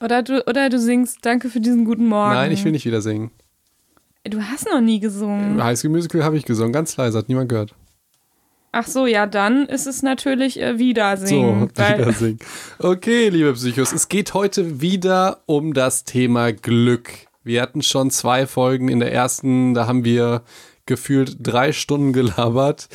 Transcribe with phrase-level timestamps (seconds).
[0.00, 2.34] Oder du, oder du singst Danke für diesen guten Morgen.
[2.34, 3.30] Nein, ich will nicht wieder singen.
[4.24, 5.62] Du hast noch nie gesungen.
[5.62, 7.74] High School Musical habe ich gesungen, ganz leise, hat niemand gehört.
[8.72, 11.70] Ach so, ja, dann ist es natürlich äh, Wiedersingen.
[11.74, 12.38] So, Wiedersingen.
[12.78, 17.10] Okay, liebe Psychos, es geht heute wieder um das Thema Glück.
[17.42, 18.88] Wir hatten schon zwei Folgen.
[18.88, 20.42] In der ersten, da haben wir
[20.84, 22.88] gefühlt drei Stunden gelabert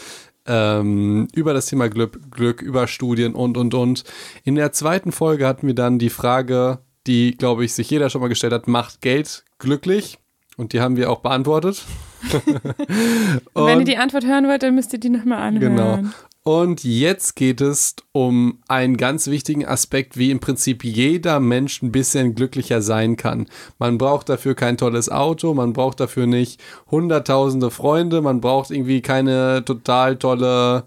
[0.45, 4.04] ähm, über das Thema Glück, Glück, über Studien und, und, und.
[4.43, 8.21] In der zweiten Folge hatten wir dann die Frage, die, glaube ich, sich jeder schon
[8.21, 10.20] mal gestellt hat, macht Geld glücklich?
[10.55, 11.84] Und die haben wir auch beantwortet.
[13.55, 15.76] Wenn ihr die Antwort hören wollt, dann müsst ihr die nochmal anhören.
[15.76, 15.99] Genau.
[16.43, 21.93] Und jetzt geht es um einen ganz wichtigen Aspekt, wie im Prinzip jeder Mensch ein
[21.93, 23.48] bisschen glücklicher sein kann.
[23.79, 29.01] Man braucht dafür kein tolles Auto, man braucht dafür nicht hunderttausende Freunde, man braucht irgendwie
[29.01, 30.84] keine total tolle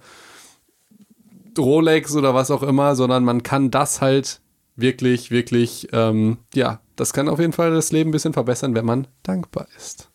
[1.58, 4.40] Rolex oder was auch immer, sondern man kann das halt
[4.76, 8.84] wirklich, wirklich, ähm, ja, das kann auf jeden Fall das Leben ein bisschen verbessern, wenn
[8.84, 10.10] man dankbar ist.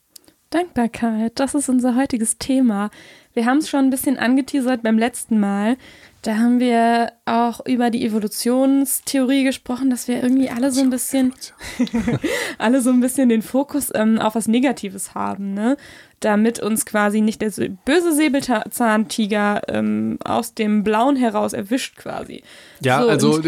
[0.50, 2.90] Dankbarkeit, das ist unser heutiges Thema.
[3.34, 5.78] Wir haben es schon ein bisschen angeteasert beim letzten Mal.
[6.22, 11.34] Da haben wir auch über die Evolutionstheorie gesprochen, dass wir irgendwie alle so ein bisschen,
[12.60, 15.78] alle so ein bisschen den Fokus ähm, auf was Negatives haben, ne?
[16.20, 17.50] Damit uns quasi nicht der
[17.84, 22.44] böse Säbelzahntiger ähm, aus dem Blauen heraus erwischt quasi.
[22.82, 23.42] Ja, so, also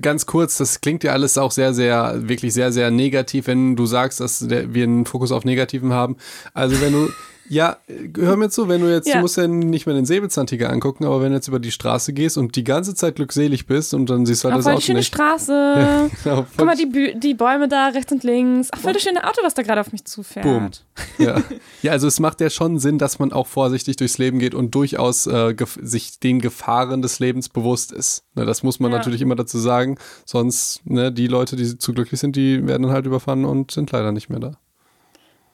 [0.00, 3.86] ganz kurz, das klingt ja alles auch sehr, sehr, wirklich sehr, sehr negativ, wenn du
[3.86, 6.16] sagst, dass wir einen Fokus auf Negativen haben.
[6.54, 7.08] Also wenn du
[7.52, 7.76] ja,
[8.16, 9.16] hör mir zu, wenn du jetzt, ja.
[9.16, 12.14] du musst ja nicht mehr den Säbelzahntiger angucken, aber wenn du jetzt über die Straße
[12.14, 14.80] gehst und die ganze Zeit glückselig bist und dann siehst du halt Ach, das Auto
[14.80, 15.14] schöne nicht.
[15.14, 15.52] Straße.
[15.82, 18.68] Ja, genau, Guck mal, die, die Bäume da rechts und links.
[18.72, 20.44] Ach, voll das schöne Auto, was da gerade auf mich zufährt.
[20.44, 20.70] Boom.
[21.18, 21.42] Ja.
[21.82, 24.74] ja, also es macht ja schon Sinn, dass man auch vorsichtig durchs Leben geht und
[24.74, 28.24] durchaus äh, sich den Gefahren des Lebens bewusst ist.
[28.34, 28.98] Ne, das muss man ja.
[28.98, 32.92] natürlich immer dazu sagen, sonst ne, die Leute, die zu glücklich sind, die werden dann
[32.92, 34.56] halt überfahren und sind leider nicht mehr da.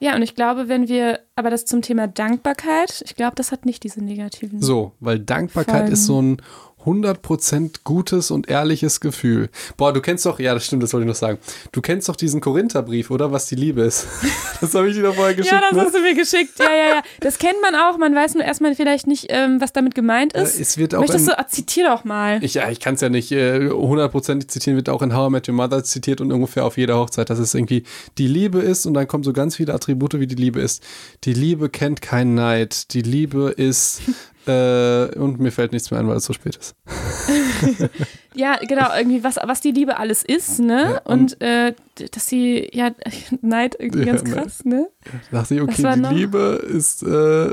[0.01, 3.67] Ja, und ich glaube, wenn wir, aber das zum Thema Dankbarkeit, ich glaube, das hat
[3.67, 4.63] nicht diese negativen.
[4.63, 5.93] So, weil Dankbarkeit Folgen.
[5.93, 6.43] ist so ein
[6.85, 9.51] 100% gutes und ehrliches Gefühl.
[9.77, 11.39] Boah, du kennst doch, ja, das stimmt, das wollte ich noch sagen.
[11.73, 13.33] Du kennst doch diesen Korintherbrief, oder?
[13.33, 14.07] Was die Liebe ist.
[14.61, 15.55] Das habe ich dir doch vorher geschickt.
[15.55, 15.83] ja, das ne?
[15.83, 16.59] hast du mir geschickt.
[16.59, 17.03] Ja, ja, ja.
[17.21, 17.97] Das kennt man auch.
[17.97, 20.59] Man weiß nur erstmal vielleicht nicht, ähm, was damit gemeint ist.
[20.59, 22.43] Äh, es wird auch Möchtest du, ah, zitier doch mal.
[22.43, 25.31] Ich, ja, ich kann es ja nicht hundertprozentig äh, zitieren, wird auch in How I
[25.31, 27.85] Met Your Mother zitiert und ungefähr auf jeder Hochzeit, dass es irgendwie
[28.19, 30.83] die Liebe ist und dann kommen so ganz viele Attribute, wie die Liebe ist.
[31.23, 32.93] Die Liebe kennt keinen Neid.
[32.95, 34.01] Die Liebe ist
[34.49, 36.75] äh, und mir fällt nichts mehr ein, weil es so spät ist.
[38.35, 40.83] ja, genau, irgendwie, was, was die Liebe alles ist, ne?
[40.83, 41.75] Ja, und, und äh,
[42.13, 42.91] dass sie, ja,
[43.43, 44.89] Neid irgendwie ganz ja, krass, ne?
[45.31, 46.13] Da dachte ich, okay, die noch?
[46.13, 47.51] Liebe ist, äh,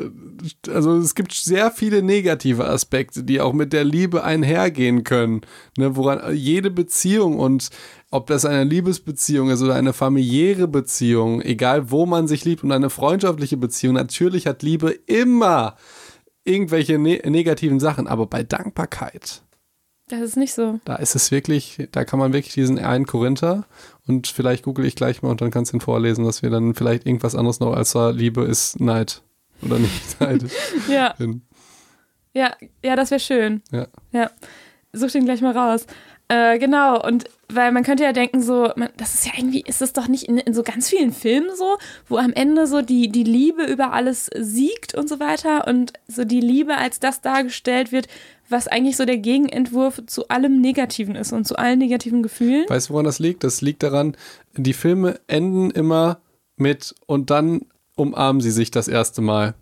[0.71, 5.41] also es gibt sehr viele negative Aspekte, die auch mit der Liebe einhergehen können,
[5.77, 5.95] ne?
[5.95, 7.69] Woran jede Beziehung und
[8.11, 12.71] ob das eine Liebesbeziehung ist oder eine familiäre Beziehung, egal wo man sich liebt und
[12.71, 15.75] eine freundschaftliche Beziehung, natürlich hat Liebe immer
[16.45, 19.41] irgendwelche ne negativen Sachen, aber bei Dankbarkeit.
[20.07, 20.79] Das ist nicht so.
[20.85, 23.65] Da ist es wirklich, da kann man wirklich diesen einen Korinther
[24.05, 26.75] und vielleicht google ich gleich mal und dann kannst du ihn vorlesen, dass wir dann
[26.75, 29.23] vielleicht irgendwas anderes noch als Liebe ist Neid
[29.63, 30.45] oder nicht Neid.
[30.87, 31.15] ja.
[32.33, 32.55] ja.
[32.83, 33.63] Ja, das wäre schön.
[33.71, 33.87] Ja.
[34.11, 34.29] Ja.
[34.93, 35.87] Such den gleich mal raus.
[36.27, 39.81] Äh, genau, und weil man könnte ja denken, so, man, das ist ja irgendwie, ist
[39.81, 41.77] es doch nicht in, in, so ganz vielen Filmen so,
[42.07, 46.25] wo am Ende so die, die Liebe über alles siegt und so weiter und so
[46.25, 48.07] die Liebe als das dargestellt wird,
[48.49, 52.65] was eigentlich so der Gegenentwurf zu allem Negativen ist und zu allen negativen Gefühlen.
[52.67, 53.43] Weißt du, woran das liegt?
[53.43, 54.17] Das liegt daran,
[54.57, 56.19] die Filme enden immer
[56.57, 57.61] mit und dann
[57.95, 59.53] umarmen sie sich das erste Mal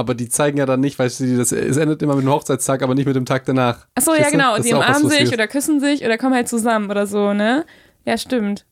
[0.00, 2.82] aber die zeigen ja dann nicht, weil sie das, es endet immer mit dem Hochzeitstag,
[2.82, 3.86] aber nicht mit dem Tag danach.
[3.94, 4.56] Achso, ja, genau.
[4.56, 7.64] Und sie umarmen sich oder küssen sich oder kommen halt zusammen oder so, ne?
[8.04, 8.64] Ja, stimmt.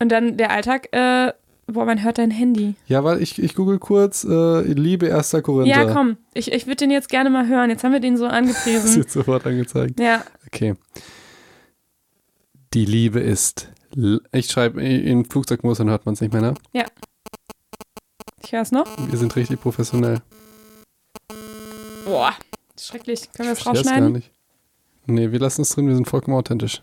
[0.00, 1.32] Und dann der Alltag, äh,
[1.66, 2.74] boah, man hört dein Handy.
[2.86, 5.84] Ja, weil ich, ich google kurz, äh, Liebe erster Korinther.
[5.84, 7.70] Ja, komm, ich, ich würde den jetzt gerne mal hören.
[7.70, 8.82] Jetzt haben wir den so angepriesen.
[8.86, 10.00] das wird sofort angezeigt.
[10.00, 10.24] Ja.
[10.46, 10.74] Okay.
[12.72, 13.68] Die Liebe ist.
[14.32, 16.54] Ich schreibe in Flugzeugmodus, dann hört man es nicht mehr, ne?
[16.72, 16.84] Ja.
[18.42, 18.86] Ich höre es noch.
[19.08, 20.20] Wir sind richtig professionell.
[22.04, 22.34] Boah,
[22.78, 23.32] schrecklich.
[23.32, 24.00] Können wir das rausschneiden?
[24.00, 24.30] gar nicht.
[25.06, 26.82] Nee, wir lassen es drin, wir sind vollkommen authentisch.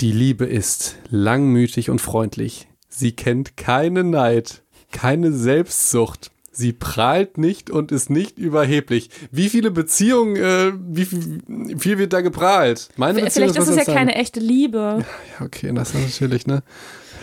[0.00, 2.68] Die Liebe ist langmütig und freundlich.
[2.88, 6.30] Sie kennt keinen Neid, keine Selbstsucht.
[6.54, 9.08] Sie prahlt nicht und ist nicht überheblich.
[9.30, 12.90] Wie viele Beziehungen, äh, wie viel, wird da geprahlt?
[12.96, 15.02] Meine Beziehung Vielleicht ist es ja keine echte Liebe.
[15.38, 16.62] Ja, okay, das ist natürlich, ne?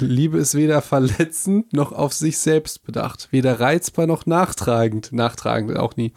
[0.06, 5.96] Liebe ist weder verletzend noch auf sich selbst bedacht, weder reizbar noch nachtragend, nachtragend auch
[5.96, 6.14] nie.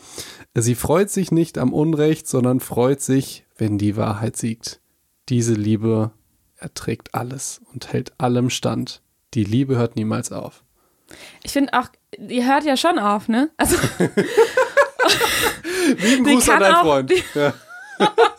[0.55, 4.81] Sie freut sich nicht am Unrecht, sondern freut sich, wenn die Wahrheit siegt.
[5.29, 6.11] Diese Liebe
[6.57, 9.03] erträgt alles und hält allem stand.
[9.35, 10.65] Die Liebe hört niemals auf.
[11.43, 11.89] Ich finde auch,
[12.19, 13.51] die hört ja schon auf, ne?
[13.57, 13.77] Also.
[15.99, 17.13] Lieben Gruß an deinen Freund.
[17.35, 17.55] Ja.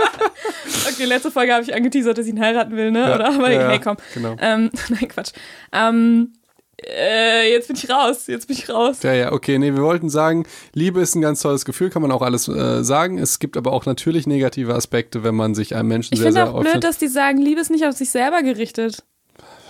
[0.88, 3.02] okay, letzte Folge habe ich angeteasert, dass ich ihn heiraten will, ne?
[3.02, 3.28] Ja, Oder?
[3.30, 3.98] Aber ja, hey, komm.
[4.14, 4.36] Genau.
[4.40, 5.32] Ähm, nein, Quatsch.
[5.72, 6.34] Ähm,
[6.82, 9.04] äh, jetzt bin ich raus, jetzt bin ich raus.
[9.04, 12.12] Ja, ja, okay, nee, wir wollten sagen, Liebe ist ein ganz tolles Gefühl, kann man
[12.12, 13.18] auch alles äh, sagen.
[13.18, 16.44] Es gibt aber auch natürlich negative Aspekte, wenn man sich einem Menschen ich sehr, sehr
[16.44, 19.04] Ich finde auch blöd, dass die sagen, Liebe ist nicht auf sich selber gerichtet.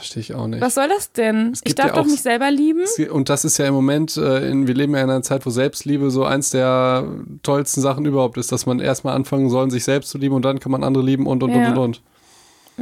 [0.04, 0.60] Verstehe ich auch nicht.
[0.60, 1.54] Was soll das denn?
[1.64, 2.82] Ich darf ja doch mich selber lieben.
[3.10, 5.50] Und das ist ja im Moment, äh, in, wir leben ja in einer Zeit, wo
[5.50, 7.08] Selbstliebe so eins der
[7.42, 10.60] tollsten Sachen überhaupt ist, dass man erstmal anfangen soll, sich selbst zu lieben und dann
[10.60, 11.70] kann man andere lieben und und ja.
[11.70, 12.02] und und und.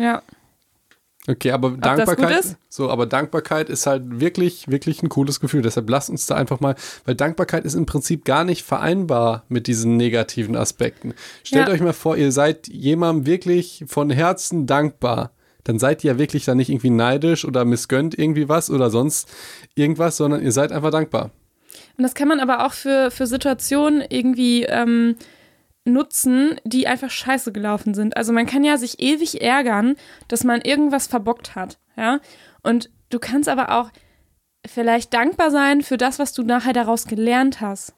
[0.04, 0.24] Ja.
[1.28, 5.62] Okay, aber Ob Dankbarkeit, so, aber Dankbarkeit ist halt wirklich, wirklich ein cooles Gefühl.
[5.62, 6.74] Deshalb lasst uns da einfach mal,
[7.06, 11.14] weil Dankbarkeit ist im Prinzip gar nicht vereinbar mit diesen negativen Aspekten.
[11.44, 11.74] Stellt ja.
[11.76, 16.46] euch mal vor, ihr seid jemandem wirklich von Herzen dankbar dann seid ihr ja wirklich
[16.46, 19.30] da nicht irgendwie neidisch oder missgönnt irgendwie was oder sonst
[19.76, 21.32] irgendwas, sondern ihr seid einfach dankbar.
[21.98, 25.16] Und das kann man aber auch für, für Situationen irgendwie ähm,
[25.86, 28.18] nutzen, die einfach scheiße gelaufen sind.
[28.18, 29.96] Also man kann ja sich ewig ärgern,
[30.28, 32.20] dass man irgendwas verbockt hat, ja.
[32.64, 33.90] Und du kannst aber auch
[34.68, 37.94] vielleicht dankbar sein für das, was du nachher daraus gelernt hast.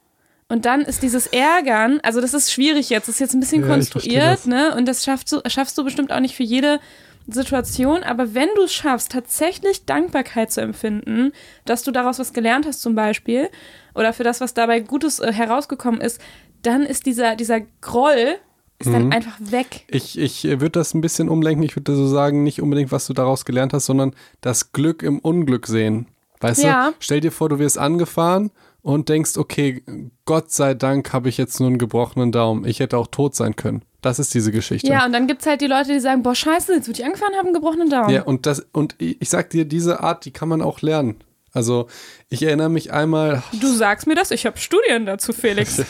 [0.48, 3.63] Und dann ist dieses Ärgern, also das ist schwierig jetzt, das ist jetzt ein bisschen
[3.63, 4.75] ja, konstruiert, ne?
[4.75, 6.80] Und das schaffst du, schaffst du bestimmt auch nicht für jede
[7.28, 11.31] Situation, aber wenn du es schaffst, tatsächlich Dankbarkeit zu empfinden,
[11.66, 13.50] dass du daraus was gelernt hast zum Beispiel,
[13.96, 16.20] oder für das, was dabei Gutes äh, herausgekommen ist,
[16.62, 18.38] dann ist dieser, dieser Groll
[18.80, 18.94] ist mhm.
[18.94, 19.86] dann einfach weg.
[19.88, 21.64] Ich, ich würde das ein bisschen umlenken.
[21.64, 25.19] Ich würde so sagen, nicht unbedingt, was du daraus gelernt hast, sondern das Glück im
[25.19, 26.08] Unglück sehen.
[26.40, 26.90] Weißt ja.
[26.90, 29.84] du, stell dir vor, du wirst angefahren und denkst, okay,
[30.26, 32.66] Gott sei Dank habe ich jetzt nur einen gebrochenen Daumen.
[32.66, 33.84] Ich hätte auch tot sein können.
[34.04, 34.88] Das ist diese Geschichte.
[34.88, 37.06] Ja, und dann gibt es halt die Leute, die sagen, boah, scheiße, jetzt wird ich
[37.06, 38.10] angefahren, haben gebrochenen Daumen.
[38.10, 41.16] Ja, und das, und ich sag dir, diese Art, die kann man auch lernen.
[41.54, 41.88] Also,
[42.30, 43.44] ich erinnere mich einmal.
[43.62, 45.80] Du sagst mir das, ich habe Studien dazu, Felix.
[45.80, 45.86] ich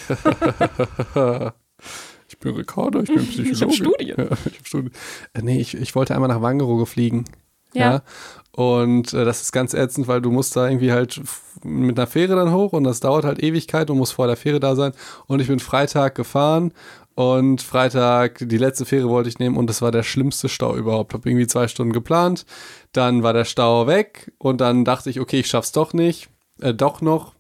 [2.39, 3.51] bin Rekorder, ich bin Psychologe.
[3.51, 4.15] ich habe Studien.
[4.18, 4.92] Ja, ich hab Studien.
[5.33, 7.25] Äh, nee, ich, ich wollte einmal nach Wangerooge fliegen.
[7.74, 7.92] Ja.
[7.92, 8.01] ja.
[8.56, 11.19] Und äh, das ist ganz ätzend, weil du musst da irgendwie halt
[11.63, 14.60] mit einer Fähre dann hoch und das dauert halt Ewigkeit und musst vor der Fähre
[14.60, 14.92] da sein.
[15.25, 16.71] Und ich bin Freitag gefahren
[17.15, 21.13] und Freitag die letzte Fähre wollte ich nehmen und das war der schlimmste Stau überhaupt.
[21.13, 22.45] Habe irgendwie zwei Stunden geplant,
[22.92, 26.30] dann war der Stau weg und dann dachte ich, okay, ich schaff's doch nicht,
[26.62, 27.33] äh, doch noch.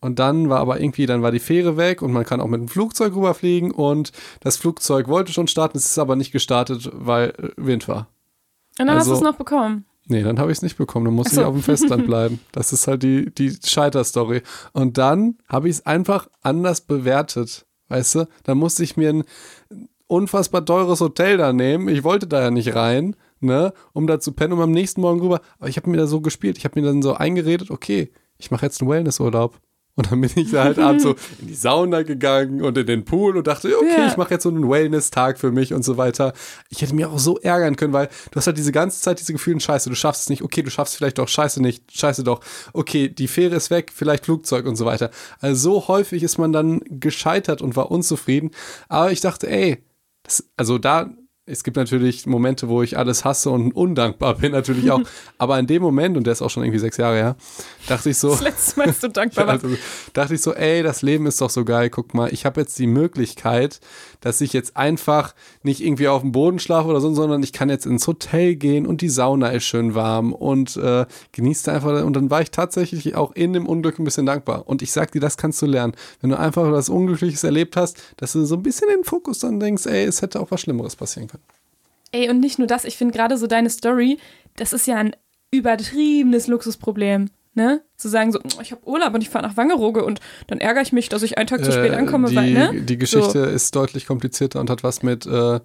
[0.00, 2.60] Und dann war aber irgendwie, dann war die Fähre weg und man kann auch mit
[2.60, 7.30] dem Flugzeug rüberfliegen und das Flugzeug wollte schon starten, es ist aber nicht gestartet, weil
[7.30, 8.08] äh, Wind war.
[8.78, 9.86] Und dann also, hast du es noch bekommen.
[10.06, 11.06] Nee, dann habe ich es nicht bekommen.
[11.06, 11.40] Dann musste so.
[11.40, 12.40] ich auf dem Festland bleiben.
[12.52, 14.42] Das ist halt die, die Scheiterstory.
[14.72, 17.66] Und dann habe ich es einfach anders bewertet.
[17.88, 19.24] Weißt du, da musste ich mir ein
[20.06, 21.88] unfassbar teures Hotel da nehmen.
[21.88, 25.20] Ich wollte da ja nicht rein, ne, um da zu pennen und am nächsten Morgen
[25.20, 25.40] rüber.
[25.58, 26.58] Aber ich habe mir da so gespielt.
[26.58, 29.60] Ich habe mir dann so eingeredet, okay, ich mache jetzt einen Wellnessurlaub.
[29.96, 31.10] Und dann bin ich da halt abends so
[31.40, 34.08] in die Sauna gegangen und in den Pool und dachte, okay, yeah.
[34.08, 36.32] ich mache jetzt so einen Wellness-Tag für mich und so weiter.
[36.68, 39.32] Ich hätte mir auch so ärgern können, weil du hast halt diese ganze Zeit diese
[39.32, 42.24] Gefühle, scheiße, du schaffst es nicht, okay, du schaffst es vielleicht doch, scheiße nicht, scheiße
[42.24, 42.40] doch,
[42.72, 45.10] okay, die Fähre ist weg, vielleicht Flugzeug und so weiter.
[45.40, 48.50] Also so häufig ist man dann gescheitert und war unzufrieden.
[48.88, 49.84] Aber ich dachte, ey,
[50.24, 51.10] das, also da
[51.46, 55.02] es gibt natürlich Momente, wo ich alles hasse und undankbar bin, natürlich auch.
[55.38, 57.36] Aber in dem Moment, und der ist auch schon irgendwie sechs Jahre her,
[57.86, 58.30] dachte ich so.
[58.30, 59.64] Das letzte Mal, dass du dankbar warst.
[59.64, 59.76] Also,
[60.14, 61.90] dachte ich so, ey, das Leben ist doch so geil.
[61.90, 63.80] Guck mal, ich habe jetzt die Möglichkeit,
[64.22, 67.68] dass ich jetzt einfach nicht irgendwie auf dem Boden schlafe oder so, sondern ich kann
[67.68, 72.04] jetzt ins Hotel gehen und die Sauna ist schön warm und äh, genieße einfach.
[72.04, 74.66] Und dann war ich tatsächlich auch in dem Unglück ein bisschen dankbar.
[74.66, 75.92] Und ich sag dir, das kannst du lernen.
[76.22, 79.40] Wenn du einfach was Unglückliches erlebt hast, dass du so ein bisschen in den Fokus
[79.40, 81.33] dann denkst, ey, es hätte auch was Schlimmeres passieren können.
[82.14, 84.18] Ey, und nicht nur das, ich finde gerade so deine Story,
[84.54, 85.16] das ist ja ein
[85.50, 87.82] übertriebenes Luxusproblem ne?
[87.96, 90.82] Zu sagen so, oh, ich habe Urlaub und ich fahre nach Wangerooge und dann ärgere
[90.82, 92.82] ich mich, dass ich einen Tag zu spät äh, ankomme, die, weil, ne?
[92.82, 93.50] Die Geschichte so.
[93.50, 95.60] ist deutlich komplizierter und hat was mit äh,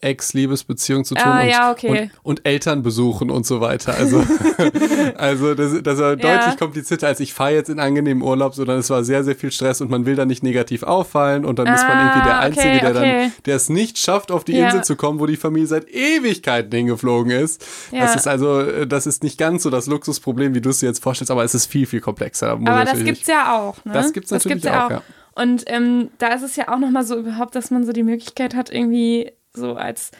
[0.00, 2.10] Ex-Liebesbeziehung zu tun ah, und, ja, okay.
[2.22, 3.94] und, und, Eltern besuchen und so weiter.
[3.94, 4.24] Also,
[5.16, 6.16] also das, das war ja.
[6.16, 9.52] deutlich komplizierter als ich fahre jetzt in angenehmen Urlaub, sondern es war sehr, sehr viel
[9.52, 12.38] Stress und man will da nicht negativ auffallen und dann ah, ist man irgendwie der
[12.38, 13.20] Einzige, okay, der okay.
[13.22, 14.66] dann, der es nicht schafft, auf die ja.
[14.66, 17.64] Insel zu kommen, wo die Familie seit Ewigkeiten hingeflogen ist.
[17.92, 21.02] Das ist also, das ist nicht ganz so das Luxusproblem, wie du es dir jetzt
[21.02, 22.52] vorstellst, aber es ist viel, viel komplexer.
[22.52, 23.84] Aber das gibt es ja auch.
[23.84, 23.92] Ne?
[23.92, 25.02] Das gibt es natürlich das gibt's auch, ja.
[25.34, 28.54] Und ähm, da ist es ja auch nochmal so überhaupt, dass man so die Möglichkeit
[28.54, 30.12] hat, irgendwie so als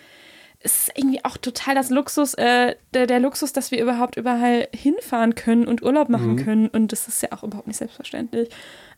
[0.64, 4.66] es ist irgendwie auch total das Luxus, äh, der, der, Luxus, dass wir überhaupt überall
[4.74, 6.44] hinfahren können und Urlaub machen mhm.
[6.44, 6.68] können.
[6.68, 8.48] Und das ist ja auch überhaupt nicht selbstverständlich.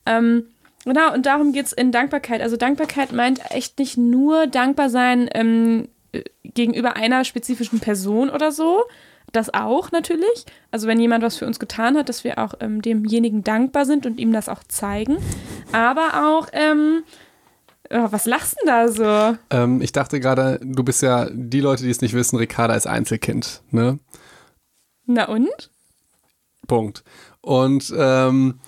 [0.06, 0.44] Ähm,
[0.84, 2.40] genau, und darum geht es in Dankbarkeit.
[2.40, 8.52] Also Dankbarkeit meint echt nicht nur dankbar sein ähm, äh, gegenüber einer spezifischen Person oder
[8.52, 8.84] so.
[9.36, 10.46] Das auch natürlich.
[10.70, 14.06] Also wenn jemand was für uns getan hat, dass wir auch ähm, demjenigen dankbar sind
[14.06, 15.18] und ihm das auch zeigen.
[15.72, 17.02] Aber auch, ähm,
[17.90, 19.38] oh, was lachst du denn da so?
[19.50, 22.86] Ähm, ich dachte gerade, du bist ja, die Leute, die es nicht wissen, Ricarda ist
[22.86, 23.98] Einzelkind, ne?
[25.04, 25.70] Na und?
[26.66, 27.04] Punkt.
[27.42, 28.58] Und ähm,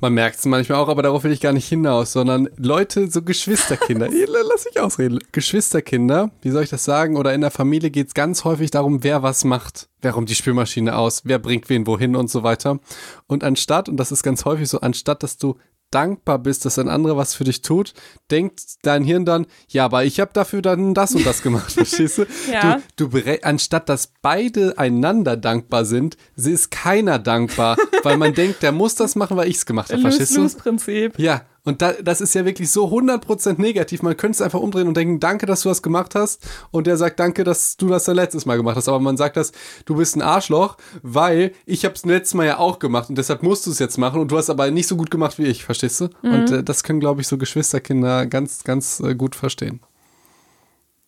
[0.00, 3.22] man merkt es manchmal auch, aber darauf will ich gar nicht hinaus, sondern Leute, so
[3.22, 4.08] Geschwisterkinder,
[4.48, 8.14] lass mich ausreden, Geschwisterkinder, wie soll ich das sagen, oder in der Familie geht es
[8.14, 9.88] ganz häufig darum, wer was macht.
[10.02, 12.78] Wer räumt die Spülmaschine aus, wer bringt wen wohin und so weiter.
[13.26, 15.56] Und anstatt, und das ist ganz häufig so, anstatt dass du
[15.90, 17.94] dankbar bist, dass ein anderer was für dich tut,
[18.30, 22.18] denkt dein Hirn dann, ja, aber ich habe dafür dann das und das gemacht, verstehst
[22.18, 22.26] du?
[22.50, 22.80] Ja.
[22.96, 28.72] Du, du anstatt dass beide einander dankbar sind, ist keiner dankbar, weil man denkt, der
[28.72, 30.42] muss das machen, weil ich es gemacht habe, verstehst du?
[30.42, 31.18] Lose-Lose-Prinzip.
[31.18, 34.00] Ja, und da, das ist ja wirklich so 100% negativ.
[34.00, 36.48] Man könnte es einfach umdrehen und denken, danke, dass du das gemacht hast.
[36.70, 38.88] Und der sagt, danke, dass du das dann letztes Mal gemacht hast.
[38.88, 39.50] Aber man sagt das,
[39.84, 43.42] du bist ein Arschloch, weil ich habe es letztes Mal ja auch gemacht und deshalb
[43.42, 44.20] musst du es jetzt machen.
[44.20, 46.08] Und du hast aber nicht so gut gemacht wie ich, verstehst du?
[46.22, 46.32] Mhm.
[46.32, 49.80] Und äh, das können, glaube ich, so Geschwisterkinder ganz, ganz äh, gut verstehen.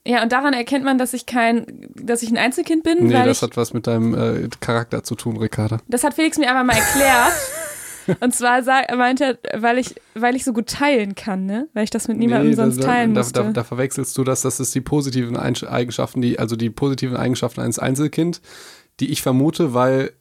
[0.04, 3.06] Ja, und daran erkennt man, dass ich kein, dass ich ein Einzelkind bin.
[3.06, 5.78] Nee, das ich, hat was mit deinem äh, Charakter zu tun, Ricarda.
[5.86, 7.32] das hat Felix mir aber mal erklärt.
[8.20, 11.68] Und zwar sag, meinte er, weil ich, weil ich so gut teilen kann, ne?
[11.74, 13.42] Weil ich das mit niemandem Nee, da- sonst teilen da, musste.
[13.42, 17.60] da, da verwechselst du das, das ist die positiven Eigenschaften, die, also die positiven Eigenschaften
[17.60, 18.40] eines Einzelkind,
[19.00, 20.12] die ich vermute, weil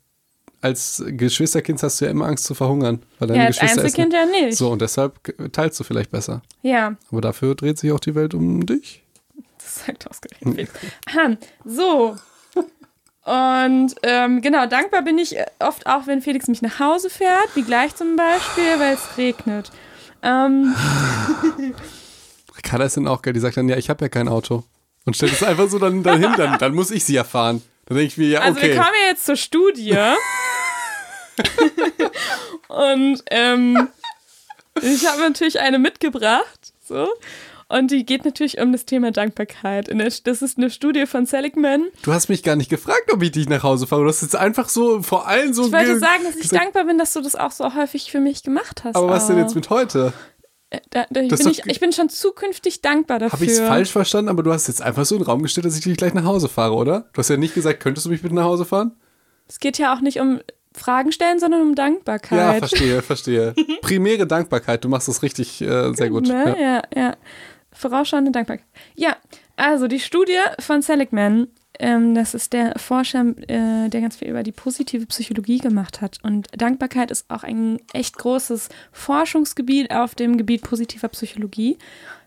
[0.62, 4.14] als Geschwisterkind hast du ja immer Angst zu verhungern, weil deine ja, als Geschwister Einzelkind
[4.14, 4.32] ja essen.
[4.32, 4.58] nicht.
[4.58, 6.42] So, und deshalb teilst du vielleicht besser.
[6.64, 9.04] Ja, Aber dafür dreht sich auch die Welt um dich.
[9.60, 10.72] das sagt ausgerechnet Felix.
[11.08, 12.16] Aha, so.
[13.28, 17.64] Und ähm, genau, dankbar bin ich oft auch, wenn Felix mich nach Hause fährt, wie
[17.64, 19.70] gleich zum Beispiel, weil es regnet.
[20.24, 20.74] Ähm,
[22.58, 24.64] Ricarda ist dann auch geil, die sagt dann, ja, ich habe ja kein Auto.
[25.04, 27.62] Und stellt es einfach so dann dahin, dann, dann muss ich sie ja fahren.
[27.88, 28.70] Dann denke ich mir, ja, Also okay.
[28.70, 29.92] wir kommen ja jetzt zur Studie.
[32.70, 33.90] und ähm,
[34.82, 36.72] ich habe natürlich eine mitgebracht.
[36.82, 37.10] So.
[37.70, 39.90] Und die geht natürlich um das Thema Dankbarkeit.
[40.24, 41.86] Das ist eine Studie von Seligman.
[42.04, 44.04] Du hast mich gar nicht gefragt, ob ich dich nach Hause fahre.
[44.04, 46.64] Du hast jetzt einfach so vor allen so Ich wollte ge- sagen, dass ich gesagt-
[46.64, 48.96] dankbar bin, dass du das auch so häufig für mich gemacht hast.
[48.96, 49.42] Aber was denn auch.
[49.42, 50.14] jetzt mit heute?
[50.70, 53.34] Äh, Da, da bin ich, ich bin schon zukünftig dankbar dafür.
[53.34, 54.30] Habe ich es falsch verstanden?
[54.30, 56.24] Aber du hast jetzt einfach so in den Raum gestellt, dass ich dich gleich nach
[56.26, 57.10] Hause fahre, oder?
[57.14, 58.96] Du hast ja nicht gesagt, könntest du mich bitte nach Hause fahren?
[59.50, 60.40] Es geht ja auch nicht um
[60.74, 62.60] Fragen stellen, sondern um Ja, Dankbarkeit.
[62.60, 63.56] verstehe, verstehe.
[63.82, 66.28] Primäre Dankbarkeit, du machst das richtig äh, sehr gut.
[66.28, 66.56] Ne?
[66.60, 66.62] Ja.
[66.62, 66.82] Ja.
[66.96, 67.18] ja,
[67.78, 68.66] Vorausschauende Dankbarkeit.
[68.96, 69.16] Ja,
[69.56, 71.48] also die Studie von Seligman,
[71.80, 76.18] ähm, das ist der Forscher, äh, der ganz viel über die positive Psychologie gemacht hat.
[76.24, 81.78] Und Dankbarkeit ist auch ein echt großes Forschungsgebiet auf dem Gebiet positiver Psychologie.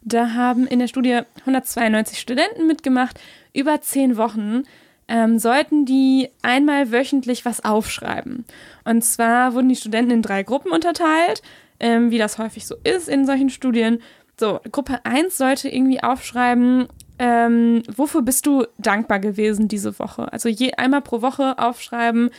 [0.02, 3.18] Da haben in der Studie 192 Studenten mitgemacht.
[3.52, 4.62] Über zehn Wochen
[5.08, 8.44] ähm, sollten die einmal wöchentlich was aufschreiben.
[8.84, 11.42] Und zwar wurden die Studenten in drei Gruppen unterteilt,
[11.80, 14.00] ähm, wie das häufig so ist in solchen Studien.
[14.40, 20.32] So, Gruppe 1 sollte irgendwie aufschreiben, ähm, wofür bist du dankbar gewesen diese Woche?
[20.32, 22.30] Also je einmal pro Woche aufschreiben,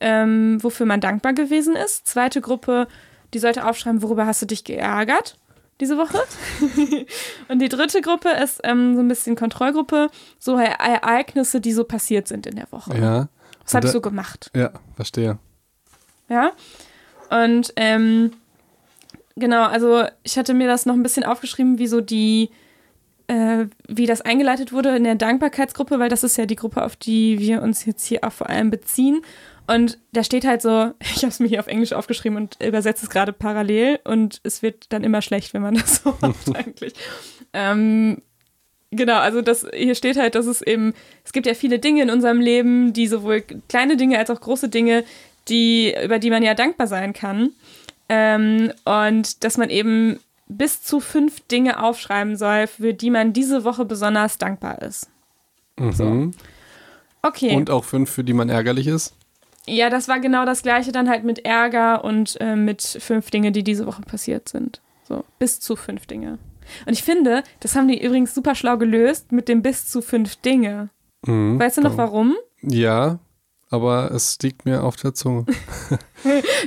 [0.00, 2.06] ähm, wofür man dankbar gewesen ist.
[2.06, 2.88] Zweite Gruppe,
[3.34, 5.36] die sollte aufschreiben, worüber hast du dich geärgert
[5.80, 6.18] diese Woche.
[7.48, 12.26] Und die dritte Gruppe ist ähm, so ein bisschen Kontrollgruppe, so Ereignisse, die so passiert
[12.26, 12.98] sind in der Woche.
[12.98, 13.28] ja.
[13.64, 14.50] Was habe ich so gemacht?
[14.56, 15.38] Ja, verstehe.
[16.30, 16.52] Ja.
[17.28, 18.32] Und ähm,
[19.36, 22.50] genau, also ich hatte mir das noch ein bisschen aufgeschrieben, wie so die,
[23.26, 26.96] äh, wie das eingeleitet wurde in der Dankbarkeitsgruppe, weil das ist ja die Gruppe, auf
[26.96, 29.22] die wir uns jetzt hier auch vor allem beziehen.
[29.66, 33.04] Und da steht halt so, ich habe es mir hier auf Englisch aufgeschrieben und übersetze
[33.04, 36.94] es gerade parallel und es wird dann immer schlecht, wenn man das so macht eigentlich.
[37.52, 38.22] Ähm,
[38.92, 40.94] Genau, also das hier steht halt, dass es eben,
[41.24, 44.68] es gibt ja viele Dinge in unserem Leben, die sowohl kleine Dinge als auch große
[44.68, 45.04] Dinge,
[45.48, 47.50] die, über die man ja dankbar sein kann.
[48.12, 53.62] Ähm, und dass man eben bis zu fünf Dinge aufschreiben soll, für die man diese
[53.62, 55.08] Woche besonders dankbar ist.
[55.78, 56.32] Mhm.
[57.22, 57.54] Okay.
[57.54, 59.14] Und auch fünf, für die man ärgerlich ist.
[59.66, 63.52] ja, das war genau das gleiche dann halt mit Ärger und äh, mit fünf Dinge,
[63.52, 64.80] die diese Woche passiert sind.
[65.04, 66.38] So, bis zu fünf Dinge.
[66.86, 70.34] Und ich finde, das haben die übrigens super schlau gelöst mit dem bis zu fünf
[70.36, 70.88] Dinge.
[71.26, 71.60] Mhm.
[71.60, 72.36] Weißt du noch warum?
[72.62, 73.20] Ja,
[73.70, 75.46] aber es liegt mir auf der Zunge.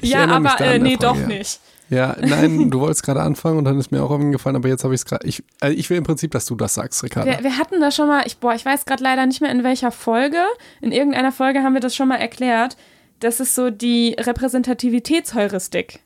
[0.02, 1.28] Ja, aber äh, nee, doch ja.
[1.28, 1.60] nicht.
[1.90, 4.96] Ja, nein, du wolltest gerade anfangen und dann ist mir auch eingefallen, aber jetzt habe
[4.96, 5.28] ich es gerade.
[5.28, 7.30] Ich, also ich will im Prinzip, dass du das sagst, Ricarda.
[7.30, 9.64] Wir, wir hatten das schon mal, ich, boah, ich weiß gerade leider nicht mehr in
[9.64, 10.40] welcher Folge.
[10.82, 12.78] In irgendeiner Folge haben wir das schon mal erklärt.
[13.20, 16.00] Das ist so die Repräsentativitätsheuristik.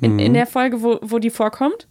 [0.00, 0.18] In, Mhm.
[0.18, 1.88] in der Folge, wo, wo die vorkommt.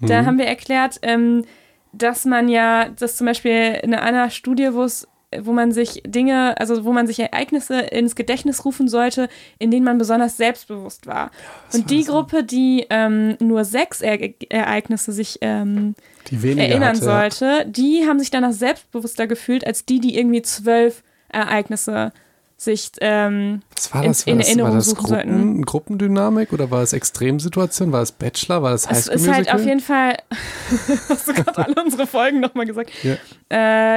[0.00, 1.44] Da haben wir erklärt, ähm,
[1.92, 5.06] dass man ja, dass zum Beispiel in einer Studie, wo es
[5.42, 9.84] wo man sich Dinge, also wo man sich Ereignisse ins Gedächtnis rufen sollte, in denen
[9.84, 11.30] man besonders selbstbewusst war.
[11.30, 15.94] Ja, und die Gruppe, die ähm, nur sechs e Ereignisse sich ähm,
[16.30, 22.12] erinnern hatte, sollte, die haben sich danach selbstbewusster gefühlt als die, die irgendwie zwölf Ereignisse
[22.56, 24.22] sich ähm, Was war das?
[24.22, 25.62] in, in Erinnerung war das suchen Gruppen, sollten.
[25.64, 27.92] Gruppendynamik oder war es Extremsituation?
[27.92, 28.62] War es Bachelor?
[28.62, 30.16] War das Highschool Es ist halt auf jeden Fall,
[31.08, 33.16] hast du gerade alle unsere Folgen nochmal gesagt, ja.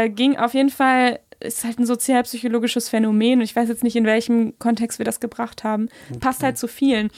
[0.04, 3.96] äh, ging auf jeden Fall ist halt ein sozialpsychologisches Phänomen und ich weiß jetzt nicht,
[3.96, 5.90] in welchem Kontext wir das gebracht haben.
[6.10, 6.20] Okay.
[6.20, 7.10] Passt halt zu vielen.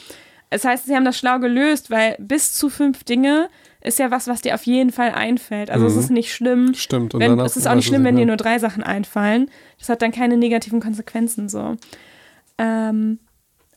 [0.49, 3.49] Das heißt, sie haben das schlau gelöst, weil bis zu fünf Dinge
[3.81, 5.69] ist ja was, was dir auf jeden Fall einfällt.
[5.69, 5.91] Also mhm.
[5.91, 6.73] es ist nicht schlimm.
[6.73, 7.13] Stimmt.
[7.13, 9.49] Und wenn, es ist auch nicht schlimm, wenn dir nur drei Sachen einfallen.
[9.77, 11.77] Das hat dann keine negativen Konsequenzen so.
[12.57, 13.19] Ähm,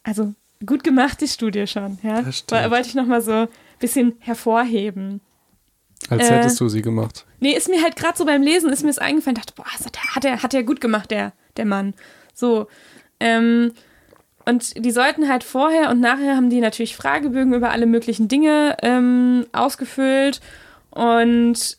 [0.02, 0.34] also
[0.66, 1.99] gut gemacht, die Studie schon.
[2.02, 2.25] Ja?
[2.25, 5.20] Wollte ich nochmal so ein bisschen hervorheben.
[6.09, 7.25] Als äh, hättest du sie gemacht.
[7.40, 10.25] Nee, ist mir halt gerade so beim Lesen, ist mir das eingefallen, dachte, boah, hat
[10.25, 11.94] er, hat er gut gemacht, der, der Mann.
[12.35, 12.66] So.
[13.21, 13.73] Ähm,
[14.44, 18.76] und die sollten halt vorher und nachher haben die natürlich Fragebögen über alle möglichen Dinge
[18.82, 20.40] ähm, ausgefüllt.
[20.90, 21.78] Und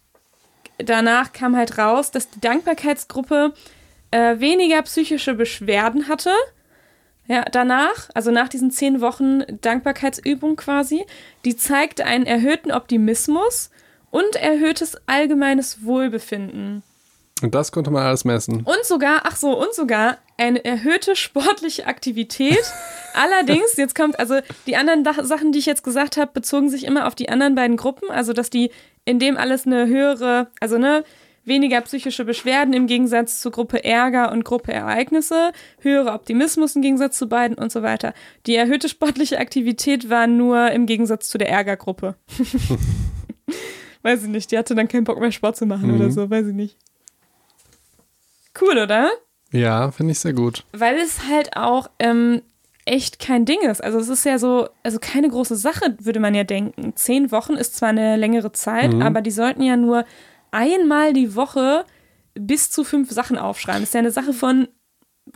[0.78, 3.54] danach kam halt raus, dass die Dankbarkeitsgruppe
[4.12, 6.32] äh, weniger psychische Beschwerden hatte.
[7.28, 11.06] Ja, danach, also nach diesen zehn Wochen Dankbarkeitsübung quasi,
[11.46, 13.70] die zeigte einen erhöhten Optimismus
[14.14, 16.84] und erhöhtes allgemeines Wohlbefinden.
[17.42, 18.62] Und das konnte man alles messen.
[18.62, 22.64] Und sogar, ach so, und sogar eine erhöhte sportliche Aktivität.
[23.16, 24.36] Allerdings, jetzt kommt, also
[24.68, 27.76] die anderen Sachen, die ich jetzt gesagt habe, bezogen sich immer auf die anderen beiden
[27.76, 28.12] Gruppen.
[28.12, 28.70] Also, dass die
[29.04, 31.04] in dem alles eine höhere, also ne,
[31.44, 37.18] weniger psychische Beschwerden im Gegensatz zur Gruppe Ärger und Gruppe Ereignisse, höherer Optimismus im Gegensatz
[37.18, 38.14] zu beiden und so weiter.
[38.46, 42.16] Die erhöhte sportliche Aktivität war nur im Gegensatz zu der Ärgergruppe.
[44.04, 45.96] Weiß ich nicht, die hatte dann keinen Bock mehr Sport zu machen mhm.
[45.96, 46.78] oder so, weiß ich nicht.
[48.60, 49.10] Cool, oder?
[49.52, 50.66] Ja, finde ich sehr gut.
[50.74, 52.42] Weil es halt auch ähm,
[52.86, 53.84] echt kein Ding ist.
[53.84, 56.96] Also es ist ja so, also keine große Sache, würde man ja denken.
[56.96, 59.02] Zehn Wochen ist zwar eine längere Zeit, mhm.
[59.02, 60.06] aber die sollten ja nur
[60.52, 61.86] einmal die Woche
[62.36, 63.82] bis zu fünf Sachen aufschreiben.
[63.82, 64.68] Das ist ja eine Sache von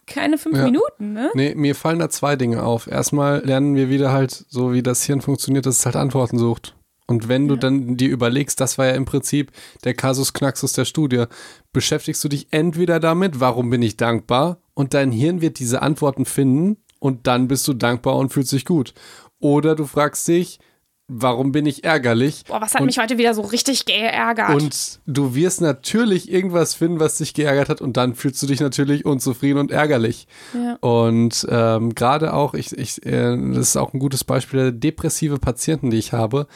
[0.06, 0.66] keine fünf ja.
[0.66, 1.32] Minuten, ne?
[1.34, 2.88] Nee, mir fallen da zwei Dinge auf.
[2.88, 6.76] Erstmal lernen wir wieder halt, so wie das Hirn funktioniert, dass es halt Antworten sucht.
[7.08, 7.62] Und wenn du ja.
[7.62, 9.52] dann dir überlegst, das war ja im Prinzip
[9.86, 11.26] der Kasus Knaxus der Studie,
[11.72, 14.60] beschäftigst du dich entweder damit, warum bin ich dankbar?
[14.74, 18.66] Und dein Hirn wird diese Antworten finden und dann bist du dankbar und fühlst dich
[18.66, 18.94] gut.
[19.40, 20.60] Oder du fragst dich,
[21.08, 22.44] warum bin ich ärgerlich?
[22.48, 24.50] Boah, was hat und, mich heute wieder so richtig geärgert?
[24.50, 28.60] Und du wirst natürlich irgendwas finden, was dich geärgert hat und dann fühlst du dich
[28.60, 30.28] natürlich unzufrieden und ärgerlich.
[30.54, 30.76] Ja.
[30.82, 35.90] Und ähm, gerade auch, ich, ich, äh, das ist auch ein gutes Beispiel, depressive Patienten,
[35.90, 36.48] die ich habe,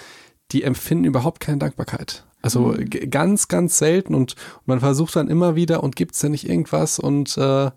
[0.51, 2.23] die empfinden überhaupt keine Dankbarkeit.
[2.41, 2.89] Also mhm.
[3.09, 4.35] ganz, ganz selten und,
[4.65, 7.71] man versucht dann immer wieder und gibt es denn nicht irgendwas und äh,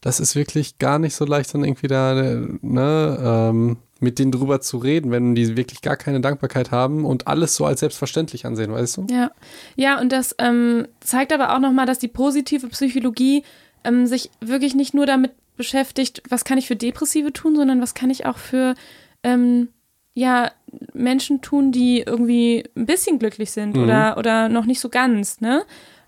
[0.00, 4.60] das ist wirklich gar nicht so leicht, dann irgendwie da ne, ähm, mit denen drüber
[4.60, 8.72] zu reden, wenn die wirklich gar keine Dankbarkeit haben und alles so als selbstverständlich ansehen,
[8.72, 9.06] weißt du?
[9.08, 9.30] Ja,
[9.76, 13.44] ja und das ähm, zeigt aber auch nochmal, dass die positive Psychologie
[13.84, 17.94] ähm, sich wirklich nicht nur damit beschäftigt, was kann ich für Depressive tun, sondern was
[17.94, 18.74] kann ich auch für
[19.22, 19.68] ähm,
[20.14, 20.50] ja,
[20.94, 23.82] Menschen tun, die irgendwie ein bisschen glücklich sind mhm.
[23.82, 25.64] oder, oder noch nicht so ganz, ne?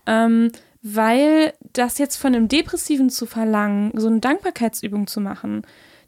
[0.07, 0.50] Ähm,
[0.83, 5.62] weil das jetzt von einem Depressiven zu verlangen, so eine Dankbarkeitsübung zu machen,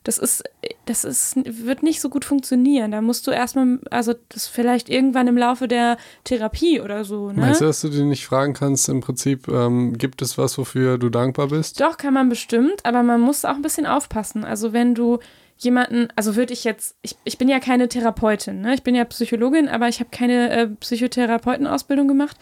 [0.07, 0.45] das ist,
[0.85, 2.93] das ist, wird nicht so gut funktionieren.
[2.93, 7.33] Da musst du erstmal, also das vielleicht irgendwann im Laufe der Therapie oder so.
[7.33, 7.41] Ne?
[7.41, 10.97] Meinst du, dass du dir nicht fragen kannst, im Prinzip, ähm, gibt es was, wofür
[10.99, 11.81] du dankbar bist?
[11.81, 14.45] Doch, kann man bestimmt, aber man muss auch ein bisschen aufpassen.
[14.45, 15.19] Also wenn du
[15.59, 18.75] jemanden, also würde ich jetzt, ich, ich bin ja keine Therapeutin, ne?
[18.75, 22.37] ich bin ja Psychologin, aber ich habe keine äh, Psychotherapeutenausbildung gemacht.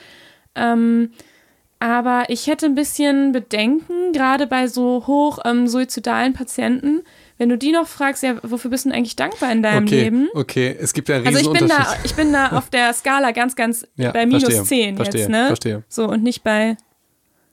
[0.54, 1.10] Ähm,
[1.78, 7.02] aber ich hätte ein bisschen Bedenken, gerade bei so hoch ähm, suizidalen Patienten,
[7.36, 10.04] wenn du die noch fragst, ja, wofür bist du denn eigentlich dankbar in deinem okay,
[10.04, 10.28] Leben?
[10.34, 13.32] Okay, es gibt ja einen Also ich bin da, ich bin da auf der Skala
[13.32, 15.46] ganz, ganz ja, bei minus verstehe, 10 verstehe, jetzt, ne?
[15.48, 15.84] Verstehe.
[15.88, 16.76] So und nicht bei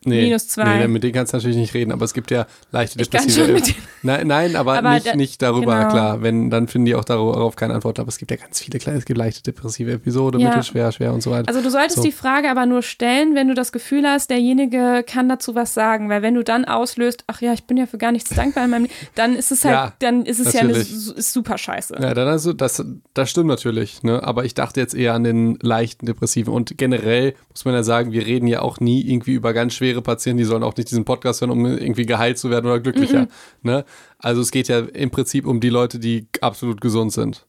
[0.03, 0.79] Nee, Minus zwei.
[0.79, 3.61] Nee, mit denen kannst du natürlich nicht reden, aber es gibt ja leichte depressive.
[4.01, 5.89] Nein, nein, aber, aber nicht, da, nicht darüber, genau.
[5.91, 6.21] klar.
[6.23, 7.99] Wenn, dann finden die auch darauf keine Antwort.
[7.99, 10.47] Aber es gibt ja ganz viele kleine, es gibt leichte depressive Episode, ja.
[10.47, 11.47] mittelschwer, schwer und so weiter.
[11.47, 12.03] Also du solltest so.
[12.03, 16.09] die Frage aber nur stellen, wenn du das Gefühl hast, derjenige kann dazu was sagen.
[16.09, 18.71] Weil wenn du dann auslöst, ach ja, ich bin ja für gar nichts dankbar in
[18.71, 20.89] meinem Leben, dann ist es halt, ja, dann ist es natürlich.
[20.89, 21.97] ja eine, ist super scheiße.
[22.01, 22.83] Ja, dann also, das,
[23.13, 24.23] das stimmt natürlich, ne?
[24.23, 26.51] Aber ich dachte jetzt eher an den leichten depressiven.
[26.51, 29.90] Und generell muss man ja sagen, wir reden ja auch nie irgendwie über ganz schwere
[29.99, 33.23] Patienten, die sollen auch nicht diesen Podcast hören, um irgendwie geheilt zu werden oder glücklicher.
[33.23, 33.27] Mhm.
[33.63, 33.85] Ne?
[34.17, 37.45] Also es geht ja im Prinzip um die Leute, die absolut gesund sind.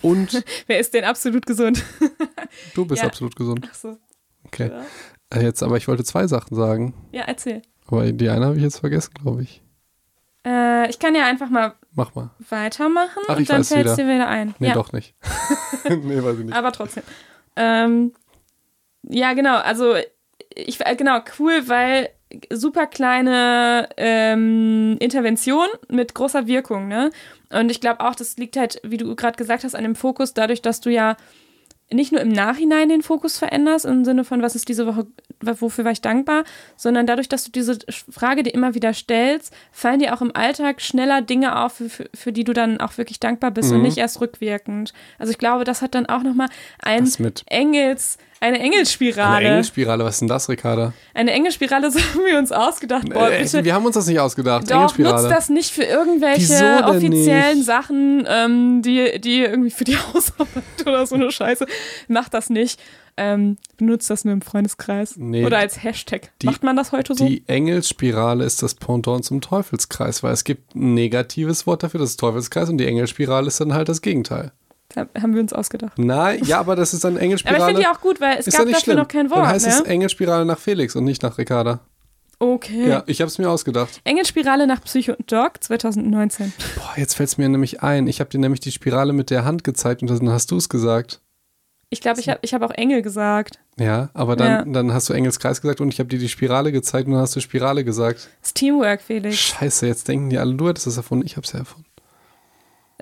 [0.00, 1.84] Und wer ist denn absolut gesund?
[2.74, 3.08] du bist ja.
[3.08, 3.68] absolut gesund.
[3.70, 3.98] Ach so.
[4.44, 4.70] Okay.
[4.70, 5.38] Ja.
[5.38, 6.94] Äh, jetzt, aber ich wollte zwei Sachen sagen.
[7.12, 7.62] Ja, erzähl.
[7.86, 9.62] Aber die eine habe ich jetzt vergessen, glaube ich.
[10.44, 12.30] Äh, ich kann ja einfach mal, Mach mal.
[12.48, 14.54] weitermachen Ach, und dann fällt es dir wieder ein.
[14.58, 14.74] Nee, ja.
[14.74, 15.14] doch nicht.
[15.88, 16.54] nee, weiß ich nicht.
[16.54, 17.04] Aber trotzdem.
[17.54, 18.12] Ähm,
[19.04, 19.58] ja, genau.
[19.58, 19.94] Also,
[20.54, 22.10] ich, äh, genau, cool, weil
[22.50, 27.10] super kleine ähm, Intervention mit großer Wirkung, ne?
[27.50, 30.32] Und ich glaube auch, das liegt halt, wie du gerade gesagt hast, an dem Fokus,
[30.32, 31.16] dadurch, dass du ja
[31.92, 35.06] nicht nur im Nachhinein den Fokus veränderst, im Sinne von, was ist diese Woche,
[35.40, 36.44] wofür war ich dankbar,
[36.76, 37.78] sondern dadurch, dass du diese
[38.10, 42.10] Frage dir immer wieder stellst, fallen dir auch im Alltag schneller Dinge auf, für, für,
[42.14, 43.76] für die du dann auch wirklich dankbar bist mhm.
[43.76, 44.92] und nicht erst rückwirkend.
[45.18, 47.10] Also ich glaube, das hat dann auch nochmal ein
[47.46, 49.36] Engels, eine Engelspirale.
[49.36, 50.92] Eine Engelspirale, was ist denn das, Ricarda?
[51.14, 53.08] Eine Engelspirale, so haben wir uns ausgedacht.
[53.08, 53.64] Boah, bitte.
[53.64, 54.68] Wir haben uns das nicht ausgedacht.
[54.68, 57.66] Doch, nutzt das nicht für irgendwelche offiziellen nicht?
[57.66, 61.66] Sachen, ähm, die, die irgendwie für die Hausarbeit oder so eine Scheiße.
[62.08, 62.80] Macht das nicht.
[63.16, 65.16] Ähm, benutzt das nur im Freundeskreis.
[65.18, 66.32] Nee, oder als Hashtag.
[66.40, 67.26] Die, Macht man das heute so?
[67.26, 72.10] Die Engelspirale ist das Pendant zum Teufelskreis, weil es gibt ein negatives Wort dafür, das
[72.10, 74.52] ist Teufelskreis, und die Engelspirale ist dann halt das Gegenteil.
[74.96, 75.98] Haben wir uns ausgedacht.
[75.98, 77.56] Nein, ja, aber das ist dann Engelspirale.
[77.62, 78.96] aber ich finde die auch gut, weil es ist gab dafür schlimm.
[78.96, 79.40] noch kein Wort.
[79.40, 79.72] Dann heißt ne?
[79.72, 81.80] es Engelspirale nach Felix und nicht nach Ricarda.
[82.38, 82.88] Okay.
[82.88, 84.00] Ja, ich habe es mir ausgedacht.
[84.02, 86.52] Engelspirale nach Psycho und Dog 2019.
[86.74, 88.08] Boah, jetzt fällt es mir nämlich ein.
[88.08, 90.68] Ich habe dir nämlich die Spirale mit der Hand gezeigt und dann hast du es
[90.68, 91.20] gesagt.
[91.88, 93.60] Ich glaube, ich habe ich hab auch Engel gesagt.
[93.78, 94.64] Ja, aber dann, ja.
[94.64, 97.36] dann hast du Engelskreis gesagt und ich habe dir die Spirale gezeigt und dann hast
[97.36, 98.28] du Spirale gesagt.
[98.40, 99.36] Das ist Teamwork, Felix.
[99.36, 101.24] Scheiße, jetzt denken die alle, du hättest das erfunden.
[101.24, 101.86] Ich habe es ja erfunden.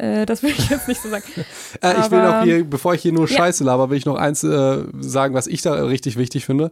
[0.01, 1.25] Äh, das will ich jetzt nicht so sagen.
[1.83, 3.71] äh, ich will noch hier, bevor ich hier nur Scheiße ja.
[3.71, 6.71] laber, will ich noch eins äh, sagen, was ich da richtig wichtig finde,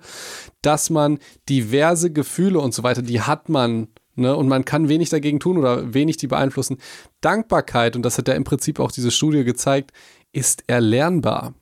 [0.62, 5.10] dass man diverse Gefühle und so weiter, die hat man Ne, und man kann wenig
[5.10, 6.78] dagegen tun oder wenig die beeinflussen.
[7.20, 9.92] Dankbarkeit, und das hat ja im Prinzip auch diese Studie gezeigt,
[10.32, 11.54] ist erlernbar.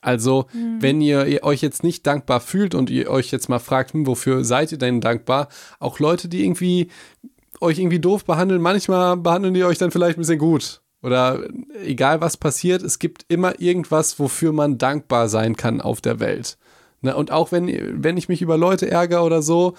[0.00, 0.78] Also, mhm.
[0.82, 4.08] wenn ihr, ihr, euch jetzt nicht dankbar fühlt und ihr euch jetzt mal fragt, hm,
[4.08, 5.46] wofür seid ihr denn dankbar?
[5.78, 6.90] Auch Leute, die irgendwie
[7.60, 10.81] euch irgendwie doof behandeln, manchmal behandeln die euch dann vielleicht ein bisschen gut.
[11.02, 11.40] Oder
[11.84, 16.58] egal was passiert, es gibt immer irgendwas, wofür man dankbar sein kann auf der Welt.
[17.00, 17.16] Ne?
[17.16, 17.68] Und auch wenn,
[18.02, 19.74] wenn ich mich über Leute ärgere oder so,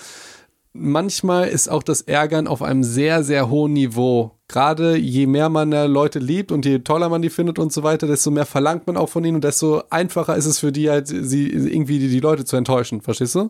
[0.74, 4.32] manchmal ist auch das Ärgern auf einem sehr, sehr hohen Niveau.
[4.48, 8.08] Gerade je mehr man Leute liebt und je toller man die findet und so weiter,
[8.08, 11.08] desto mehr verlangt man auch von ihnen und desto einfacher ist es für die halt,
[11.08, 13.02] sie irgendwie die, die Leute zu enttäuschen.
[13.02, 13.50] Verstehst du?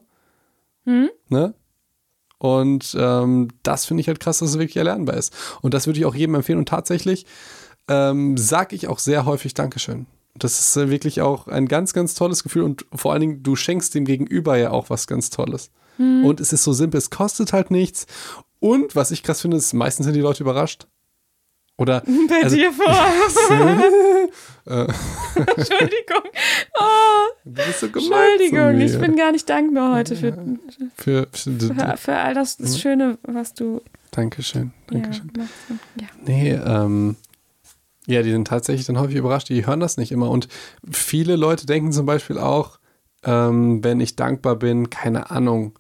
[0.86, 1.10] Mhm.
[1.30, 1.54] Ne?
[2.38, 5.34] Und ähm, das finde ich halt krass, dass es wirklich erlernbar ist.
[5.62, 6.60] Und das würde ich auch jedem empfehlen.
[6.60, 7.26] Und tatsächlich,
[7.88, 10.06] ähm, sage ich auch sehr häufig Dankeschön.
[10.36, 13.56] Das ist äh, wirklich auch ein ganz, ganz tolles Gefühl und vor allen Dingen, du
[13.56, 15.70] schenkst dem Gegenüber ja auch was ganz Tolles.
[15.98, 16.26] Mhm.
[16.26, 18.08] Und es ist so simpel, es kostet halt nichts.
[18.60, 20.88] Und was ich krass finde, ist, meistens sind die Leute überrascht.
[21.78, 22.02] Oder.
[22.30, 22.86] Bei also, dir vor.
[24.66, 24.88] Äh.
[25.36, 26.24] Entschuldigung.
[26.80, 30.34] Oh, du bist so Entschuldigung, ich bin gar nicht dankbar heute für,
[30.96, 33.82] für, für, für, für all das, das Schöne, was du.
[34.12, 34.72] Dankeschön.
[34.88, 35.32] Dankeschön.
[35.38, 35.44] Ja,
[36.02, 36.08] ja.
[36.26, 37.16] Nee, ähm,
[38.06, 40.30] ja, die sind tatsächlich dann häufig überrascht, die hören das nicht immer.
[40.30, 40.48] Und
[40.90, 42.80] viele Leute denken zum Beispiel auch,
[43.24, 45.78] ähm, wenn ich dankbar bin, keine Ahnung,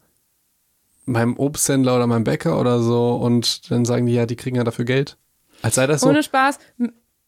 [1.05, 4.63] meinem Obsthändler oder meinem Bäcker oder so, und dann sagen die, ja, die kriegen ja
[4.63, 5.17] dafür Geld.
[5.61, 6.09] Als sei das so.
[6.09, 6.59] Ohne Spaß.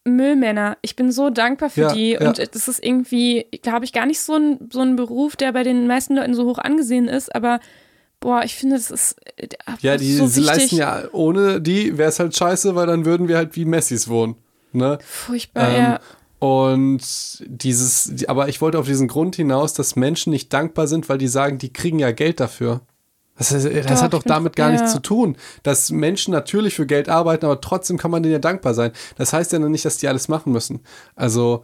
[0.04, 0.78] Müllmänner.
[0.82, 2.12] Ich bin so dankbar für ja, die.
[2.12, 2.28] Ja.
[2.28, 5.62] Und das ist irgendwie, glaube ich, gar nicht so ein, so ein Beruf, der bei
[5.62, 7.60] den meisten Leuten so hoch angesehen ist, aber
[8.20, 9.16] boah, ich finde, das ist.
[9.36, 9.48] Äh,
[9.80, 13.36] ja, die so leisten ja, ohne die wäre es halt scheiße, weil dann würden wir
[13.36, 14.36] halt wie Messis wohnen.
[14.76, 14.98] Ne?
[15.04, 16.00] Furchtbar, ähm, ja.
[16.38, 17.00] Und
[17.46, 21.28] dieses, aber ich wollte auf diesen Grund hinaus, dass Menschen nicht dankbar sind, weil die
[21.28, 22.82] sagen, die kriegen ja Geld dafür.
[23.38, 24.76] Das, das doch, hat doch damit gar ja.
[24.76, 25.36] nichts zu tun.
[25.62, 28.92] Dass Menschen natürlich für Geld arbeiten, aber trotzdem kann man denen ja dankbar sein.
[29.16, 30.80] Das heißt ja noch nicht, dass die alles machen müssen.
[31.14, 31.62] Also,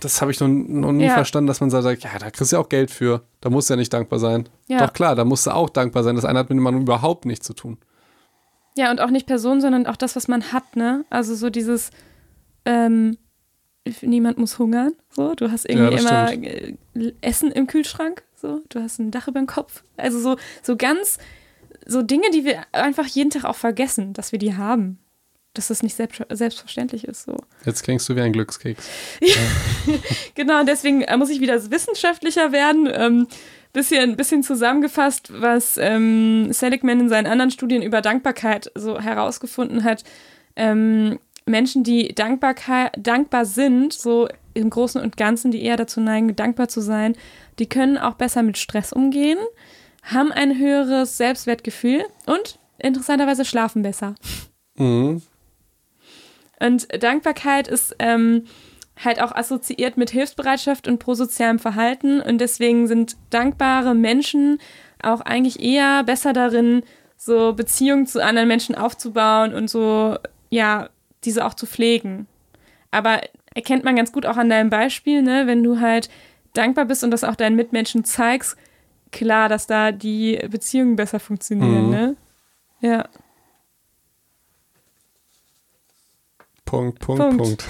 [0.00, 1.14] das habe ich noch, noch nie ja.
[1.14, 3.22] verstanden, dass man sagt, ja, da kriegst du ja auch Geld für.
[3.40, 4.48] Da musst du ja nicht dankbar sein.
[4.66, 4.84] Ja.
[4.84, 6.16] Doch klar, da musst du auch dankbar sein.
[6.16, 7.78] Das eine hat mit dem Mann überhaupt nichts zu tun.
[8.78, 11.04] Ja, und auch nicht Person, sondern auch das, was man hat, ne?
[11.10, 11.90] Also so dieses,
[12.64, 13.18] ähm,
[14.02, 15.34] niemand muss hungern, so.
[15.34, 17.14] Du hast irgendwie ja, immer stimmt.
[17.20, 18.62] Essen im Kühlschrank, so.
[18.68, 19.82] Du hast ein Dach über dem Kopf.
[19.96, 21.18] Also so, so ganz,
[21.86, 25.00] so Dinge, die wir einfach jeden Tag auch vergessen, dass wir die haben.
[25.54, 27.36] Dass das nicht selbst, selbstverständlich ist, so.
[27.64, 28.88] Jetzt klingst du wie ein Glückskeks.
[30.36, 32.88] genau, deswegen muss ich wieder wissenschaftlicher werden.
[32.92, 33.26] Ähm,
[33.72, 40.04] bisschen, bisschen zusammengefasst, was ähm, Seligman in seinen anderen Studien über Dankbarkeit so herausgefunden hat.
[40.56, 46.34] Ähm, Menschen, die Dankbarkeit, dankbar sind, so im Großen und Ganzen, die eher dazu neigen,
[46.36, 47.16] dankbar zu sein,
[47.58, 49.38] die können auch besser mit Stress umgehen,
[50.02, 54.14] haben ein höheres Selbstwertgefühl und interessanterweise schlafen besser.
[54.76, 55.22] Mhm.
[56.60, 58.44] Und Dankbarkeit ist ähm,
[59.04, 62.20] halt auch assoziiert mit Hilfsbereitschaft und prosozialem Verhalten.
[62.20, 64.58] Und deswegen sind dankbare Menschen
[65.02, 66.82] auch eigentlich eher besser darin,
[67.16, 70.16] so Beziehungen zu anderen Menschen aufzubauen und so,
[70.50, 70.88] ja,
[71.24, 72.26] diese auch zu pflegen.
[72.90, 73.20] Aber
[73.54, 76.08] erkennt man ganz gut auch an deinem Beispiel, ne, wenn du halt
[76.54, 78.56] dankbar bist und das auch deinen Mitmenschen zeigst,
[79.12, 81.90] klar, dass da die Beziehungen besser funktionieren, Mhm.
[81.90, 82.16] ne?
[82.80, 83.08] Ja.
[86.64, 87.38] Punkt, Punkt, Punkt.
[87.38, 87.64] Punkt.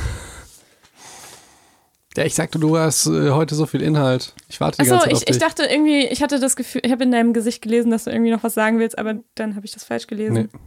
[2.18, 4.34] Ja, ich sagte, du hast äh, heute so viel Inhalt.
[4.48, 6.80] Ich warte die Achso, ganze Zeit auf ich, ich dachte irgendwie, ich hatte das Gefühl,
[6.84, 9.54] ich habe in deinem Gesicht gelesen, dass du irgendwie noch was sagen willst, aber dann
[9.54, 10.50] habe ich das falsch gelesen.
[10.52, 10.58] Nee.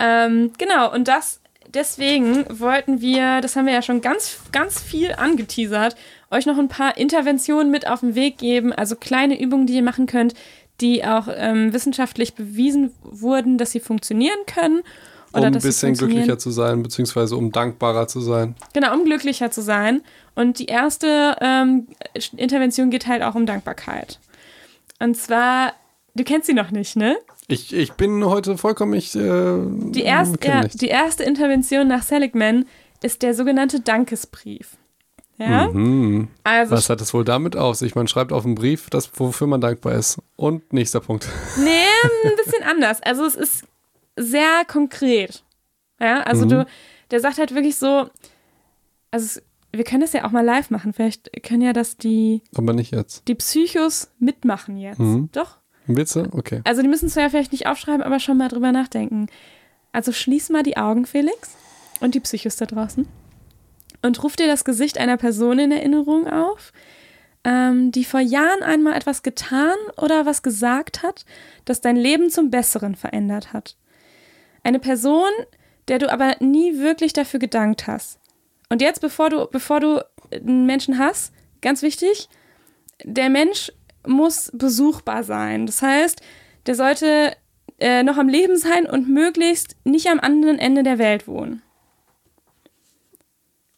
[0.00, 1.40] Ähm, genau, und das,
[1.72, 5.96] deswegen wollten wir, das haben wir ja schon ganz, ganz viel angeteasert,
[6.30, 9.82] euch noch ein paar Interventionen mit auf den Weg geben, also kleine Übungen, die ihr
[9.82, 10.34] machen könnt,
[10.82, 14.82] die auch ähm, wissenschaftlich bewiesen wurden, dass sie funktionieren können.
[15.32, 18.54] Um ein bisschen glücklicher zu sein, beziehungsweise um dankbarer zu sein.
[18.72, 20.02] Genau, um glücklicher zu sein.
[20.34, 21.88] Und die erste ähm,
[22.36, 24.18] Intervention geht halt auch um Dankbarkeit.
[24.98, 25.72] Und zwar,
[26.14, 27.16] du kennst sie noch nicht, ne?
[27.48, 29.58] Ich, ich bin heute vollkommen, ich äh,
[29.90, 32.66] Die, erst, ja, die erste Intervention nach Seligman
[33.02, 34.76] ist der sogenannte Dankesbrief.
[35.38, 35.68] Ja?
[35.68, 36.28] Mhm.
[36.44, 37.94] Also, Was hat es wohl damit auf sich?
[37.94, 40.18] Man schreibt auf einen Brief, das, wofür man dankbar ist.
[40.36, 41.28] Und nächster Punkt.
[41.58, 41.70] nee,
[42.24, 43.02] ein bisschen anders.
[43.02, 43.64] Also, es ist
[44.16, 45.44] sehr konkret.
[46.00, 46.50] Ja, also Mhm.
[46.50, 46.66] du,
[47.10, 48.08] der sagt halt wirklich so,
[49.10, 49.40] also
[49.72, 50.92] wir können das ja auch mal live machen.
[50.92, 53.26] Vielleicht können ja das die, Aber nicht jetzt.
[53.28, 54.98] die Psychos mitmachen jetzt.
[54.98, 55.28] Mhm.
[55.32, 55.58] Doch?
[55.86, 56.28] Du?
[56.32, 56.60] Okay.
[56.64, 59.26] Also die müssen es ja vielleicht nicht aufschreiben, aber schon mal drüber nachdenken.
[59.92, 61.56] Also schließ mal die Augen, Felix,
[62.00, 63.06] und die Psychos da draußen.
[64.02, 66.72] Und ruf dir das Gesicht einer Person in Erinnerung auf,
[67.44, 71.24] ähm, die vor Jahren einmal etwas getan oder was gesagt hat,
[71.64, 73.76] das dein Leben zum Besseren verändert hat.
[74.62, 75.30] Eine Person,
[75.88, 78.18] der du aber nie wirklich dafür gedankt hast.
[78.68, 82.28] Und jetzt, bevor du, bevor du einen Menschen hast, ganz wichtig,
[83.04, 83.72] der Mensch
[84.06, 85.66] muss besuchbar sein.
[85.66, 86.22] Das heißt,
[86.66, 87.36] der sollte
[87.78, 91.62] äh, noch am Leben sein und möglichst nicht am anderen Ende der Welt wohnen.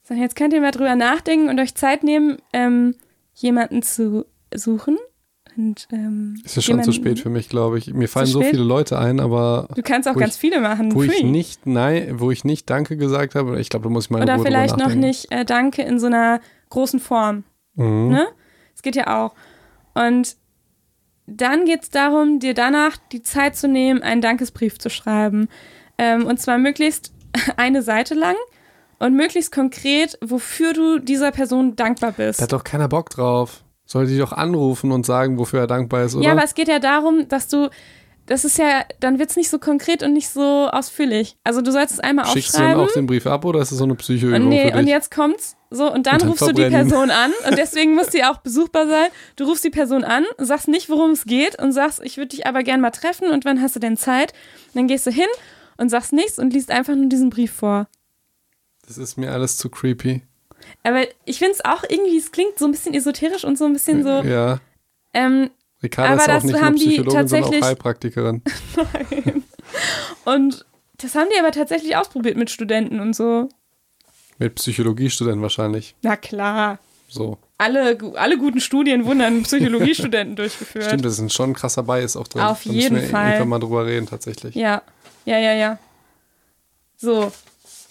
[0.03, 2.94] So, jetzt könnt ihr mal drüber nachdenken und euch Zeit nehmen, ähm,
[3.33, 4.99] jemanden zu suchen.
[5.57, 7.93] Und, ähm, Es ist schon zu spät für mich, glaube ich.
[7.95, 8.51] Mir fallen so spät?
[8.53, 10.95] viele Leute ein, aber Du kannst auch ganz ich- viele machen.
[10.95, 14.11] wo ich nicht nein, wo ich nicht Danke gesagt habe, ich glaube, da muss ich
[14.11, 16.40] mal Oder Ruhe vielleicht noch nicht äh, Danke in so einer
[16.71, 17.45] großen Form.
[17.77, 18.09] Mhm.
[18.09, 18.27] Ne?
[18.75, 19.35] Es geht ja auch.
[19.95, 20.37] Und
[21.27, 25.49] dann geht es darum, dir danach die Zeit zu nehmen, einen Dankesbrief zu schreiben.
[25.99, 27.12] Ähm, und zwar möglichst
[27.57, 28.37] eine Seite lang
[28.99, 32.40] und möglichst konkret, wofür du dieser Person dankbar bist.
[32.40, 33.63] Da hat doch keiner Bock drauf.
[33.87, 36.25] Sollte die doch anrufen und sagen, wofür er dankbar ist, oder?
[36.25, 37.68] Ja, aber es geht ja darum, dass du,
[38.27, 41.37] das ist ja, dann wird es nicht so konkret und nicht so ausführlich.
[41.44, 42.88] Also du sollst es einmal Schickst du dann aufschreiben.
[42.88, 45.92] auch den Brief ab oder ist es so eine Psychoübung nee, und jetzt kommt's so
[45.92, 46.88] und dann, Und dann rufst du die verbrennen.
[46.88, 49.09] Person an und deswegen muss die auch besuchbar sein.
[49.37, 52.47] Du rufst die Person an, sagst nicht, worum es geht und sagst, ich würde dich
[52.47, 54.33] aber gern mal treffen und wann hast du denn Zeit?
[54.68, 55.27] Und dann gehst du hin
[55.77, 57.88] und sagst nichts und liest einfach nur diesen Brief vor.
[58.87, 60.23] Das ist mir alles zu creepy.
[60.83, 63.72] Aber ich finde es auch irgendwie, es klingt so ein bisschen esoterisch und so ein
[63.72, 64.22] bisschen so.
[64.22, 64.61] Ja.
[65.12, 65.50] Ähm,
[65.83, 68.42] Ricarda Aber ist auch nicht nur haben die Psychologin, sondern auch tatsächlich- Heilpraktikerin.
[70.24, 70.64] und
[70.98, 73.48] das haben die aber tatsächlich ausprobiert mit Studenten und so.
[74.38, 75.94] Mit Psychologiestudenten wahrscheinlich.
[76.03, 76.79] Na klar.
[77.09, 77.38] So.
[77.59, 80.87] Alle, alle guten Studien wurden an Psychologiestudenten durchgeführt.
[80.87, 82.42] Stimmt, das ist ein schon ein krasser Bias auch drin.
[82.42, 83.27] Auf Da müssen jeden wir Fall.
[83.27, 84.55] irgendwann mal drüber reden, tatsächlich.
[84.55, 84.83] Ja,
[85.24, 85.79] ja, ja, ja.
[86.96, 87.31] So,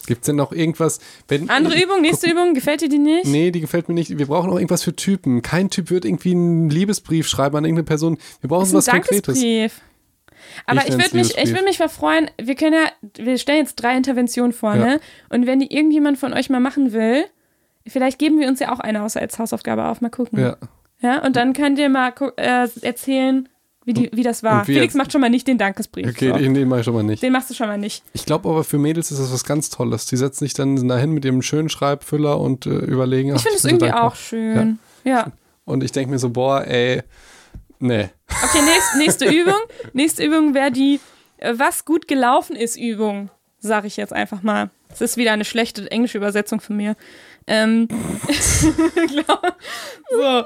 [0.06, 1.00] Gibt es denn noch irgendwas?
[1.28, 3.26] Wenn, andere Übung, nächste Übung, gefällt dir die nicht?
[3.26, 4.18] Nee, die gefällt mir nicht.
[4.18, 5.42] Wir brauchen auch irgendwas für Typen.
[5.42, 8.18] Kein Typ wird irgendwie einen Liebesbrief schreiben an irgendeine Person.
[8.42, 9.42] Wir brauchen was ein Konkretes.
[10.66, 12.92] Aber Ich ich, würde mich, ich würde mich verfreuen, wir können ja,
[13.24, 14.86] wir stellen jetzt drei Interventionen vor, Ja.
[14.86, 15.00] ne?
[15.30, 17.26] Und wenn die irgendjemand von euch mal machen will,
[17.88, 20.40] vielleicht geben wir uns ja auch eine als Hausaufgabe auf, mal gucken.
[20.40, 20.58] Ja.
[21.02, 23.50] Ja, und dann könnt ihr mal äh, erzählen,
[23.86, 24.62] wie, die, wie das war.
[24.68, 26.08] wie Felix jetzt- macht schon mal nicht den Dankesbrief.
[26.08, 26.38] Okay, so.
[26.38, 27.22] den, den mache ich schon mal nicht.
[27.22, 28.04] Den machst du schon mal nicht.
[28.14, 30.06] Ich glaube aber für Mädels ist das was ganz Tolles.
[30.06, 33.36] Die setzen sich dann dahin mit ihrem schönen Schreibfüller und äh, überlegen.
[33.36, 34.80] Ich finde es irgendwie auch schön.
[35.04, 35.32] Ja.
[35.66, 37.02] Und ich denke mir so, boah, ey,
[37.80, 38.10] nee.
[38.44, 39.60] Okay, nächst, nächste Übung.
[39.94, 41.00] Nächste Übung wäre die
[41.38, 44.70] äh, Was gut gelaufen ist Übung, sage ich jetzt einfach mal.
[44.90, 46.96] Das ist wieder eine schlechte englische Übersetzung von mir.
[47.48, 47.88] Ähm,
[50.10, 50.44] so.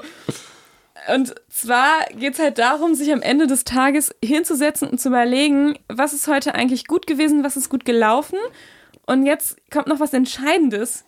[1.14, 5.78] Und zwar geht es halt darum, sich am Ende des Tages hinzusetzen und zu überlegen,
[5.88, 8.38] was ist heute eigentlich gut gewesen, was ist gut gelaufen.
[9.06, 11.04] Und jetzt kommt noch was Entscheidendes.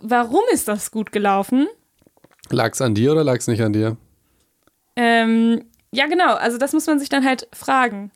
[0.00, 1.68] Warum ist das gut gelaufen?
[2.50, 3.96] Lag es an dir oder lag es nicht an dir?
[4.96, 6.34] Ähm, ja, genau.
[6.34, 8.10] Also das muss man sich dann halt fragen.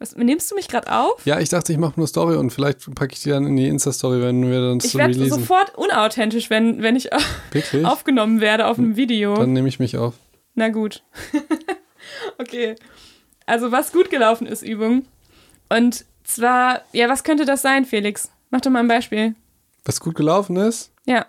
[0.00, 1.26] Was, nimmst du mich gerade auf?
[1.26, 3.66] Ja, ich dachte, ich mache nur Story und vielleicht packe ich die dann in die
[3.66, 5.40] Insta-Story, wenn wir dann Ich so werde releasen.
[5.40, 7.10] sofort unauthentisch, wenn, wenn ich
[7.84, 9.34] aufgenommen werde auf einem Video.
[9.34, 10.14] Dann nehme ich mich auf.
[10.54, 11.02] Na gut.
[12.38, 12.76] okay.
[13.46, 15.04] Also, was gut gelaufen ist, Übung.
[15.68, 18.30] Und zwar, ja, was könnte das sein, Felix?
[18.50, 19.34] Mach doch mal ein Beispiel.
[19.84, 20.92] Was gut gelaufen ist?
[21.06, 21.26] Ja.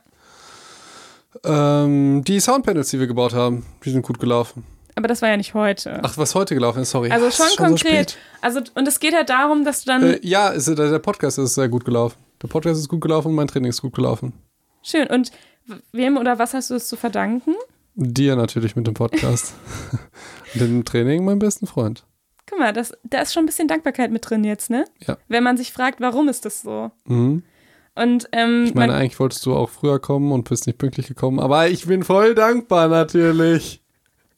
[1.43, 4.63] Ähm, die Soundpanels, die wir gebaut haben, die sind gut gelaufen.
[4.95, 5.99] Aber das war ja nicht heute.
[6.03, 7.11] Ach, was heute gelaufen ist, sorry.
[7.11, 8.11] also schon, so konkret.
[8.11, 8.17] spät.
[8.41, 10.03] also, und es geht halt darum, dass du dann.
[10.03, 12.17] Äh, ja, ist, der, der Podcast ist sehr gut gelaufen.
[12.41, 14.33] Der Podcast ist gut gelaufen und mein Training ist gut gelaufen.
[14.83, 15.07] schön.
[15.07, 15.31] Und
[15.91, 17.55] wem oder was hast du es zu verdanken?
[17.95, 19.53] Dir natürlich mit dem Podcast.
[20.53, 22.05] und dem Training mein besten Freund.
[22.49, 24.85] Guck mal, das, da ist schon ein bisschen Dankbarkeit mit drin jetzt, ne?
[25.05, 25.17] Ja.
[25.27, 26.91] Wenn man sich fragt, warum ist das so?
[27.05, 27.43] Mhm.
[27.95, 31.07] Und ähm, Ich meine, man, eigentlich wolltest du auch früher kommen und bist nicht pünktlich
[31.07, 33.81] gekommen, aber ich bin voll dankbar natürlich.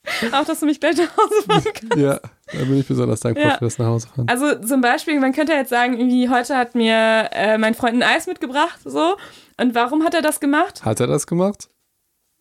[0.31, 1.95] auch, dass du mich gleich nach Hause fahren kannst.
[1.97, 2.19] Ja,
[2.53, 3.57] da bin ich besonders dankbar Ja.
[3.57, 4.27] für das Nachhausefahren.
[4.27, 8.03] Also zum Beispiel, man könnte jetzt sagen, irgendwie heute hat mir äh, mein Freund ein
[8.03, 9.17] Eis mitgebracht, so.
[9.59, 10.83] Und warum hat er das gemacht?
[10.83, 11.69] Hat er das gemacht?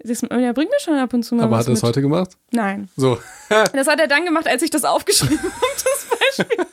[0.03, 1.89] Das, er bringt mir schon ab und zu mal aber was hat er es mit.
[1.91, 2.31] heute gemacht?
[2.53, 2.89] Nein.
[2.97, 3.19] So.
[3.75, 6.07] Das hat er dann gemacht, als ich das aufgeschrieben habe, das
[6.47, 6.67] Beispiel.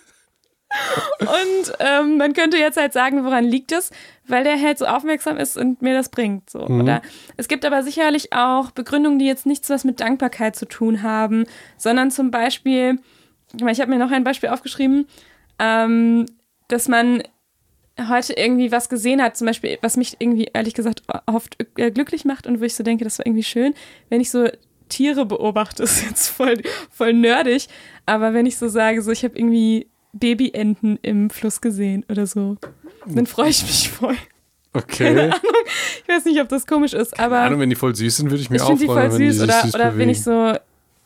[1.19, 3.91] Und ähm, man könnte jetzt halt sagen, woran liegt es?
[4.27, 6.49] Weil der halt so aufmerksam ist und mir das bringt.
[6.49, 6.59] So.
[6.67, 6.81] Mhm.
[6.81, 7.01] Oder
[7.37, 11.45] es gibt aber sicherlich auch Begründungen, die jetzt nichts was mit Dankbarkeit zu tun haben,
[11.77, 12.99] sondern zum Beispiel,
[13.53, 15.07] ich habe mir noch ein Beispiel aufgeschrieben,
[15.59, 16.25] ähm,
[16.67, 17.23] dass man
[17.99, 22.25] heute irgendwie was gesehen hat, zum Beispiel, was mich irgendwie ehrlich gesagt oft äh, glücklich
[22.25, 23.73] macht und wo ich so denke, das war irgendwie schön,
[24.09, 24.47] wenn ich so
[24.89, 26.61] Tiere beobachte, ist jetzt voll,
[26.91, 27.67] voll nerdig,
[28.05, 29.87] aber wenn ich so sage, so ich habe irgendwie
[30.19, 32.57] Babyenten im Fluss gesehen oder so,
[33.05, 34.15] dann freue ich mich voll.
[34.73, 35.31] Okay.
[36.03, 38.41] Ich weiß nicht, ob das komisch ist, aber Ahnung, wenn die voll süß sind, würde
[38.41, 40.23] ich mir ich auch finde die freuen, voll süß die oder, süß oder wenn ich
[40.23, 40.53] so,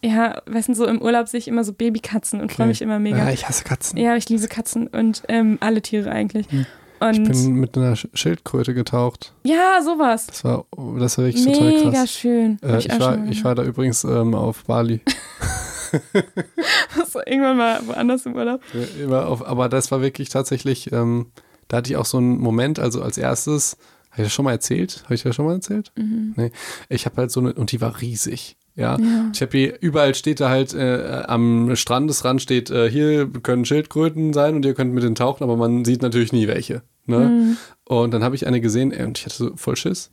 [0.04, 2.70] ja, weißt du, so im Urlaub sehe ich immer so Babykatzen und freue Okay.
[2.70, 3.18] mich immer mega.
[3.18, 3.98] Ja, ich hasse Katzen.
[3.98, 6.52] Ja, ich liebe Katzen und ähm, alle Tiere eigentlich.
[6.52, 6.66] Hm.
[7.00, 9.34] Und Ich bin mit einer Sch- Schildkröte getaucht.
[9.44, 10.28] ja, sowas.
[10.28, 10.66] Das war,
[11.00, 12.12] das war wirklich total Mega krass.
[12.12, 12.60] schön.
[12.62, 15.02] Hab Äh, ich ich, war, ich war da übrigens ähm, auf Bali.
[16.96, 17.16] gemacht.
[17.26, 18.62] irgendwann mal woanders im Urlaub.
[19.02, 21.28] Immer auf, aber das war wirklich tatsächlich, ähm,
[21.68, 23.78] da hatte ich auch so einen Moment, also als erstes,
[24.12, 25.02] habe ich das schon mal erzählt?
[25.06, 25.92] Habe ich das schon mal erzählt?
[25.96, 26.52] Nee.
[26.90, 28.58] Ich habe halt so eine, und die war riesig.
[28.76, 29.30] Ja, Ja.
[29.34, 34.32] ich habe hier, überall steht da halt äh, am Strandesrand steht, äh, hier können Schildkröten
[34.34, 36.82] sein und ihr könnt mit denen tauchen, aber man sieht natürlich nie welche.
[37.06, 37.58] Ne?
[37.86, 40.12] Und dann habe ich eine gesehen ey, und ich hatte so voll Schiss.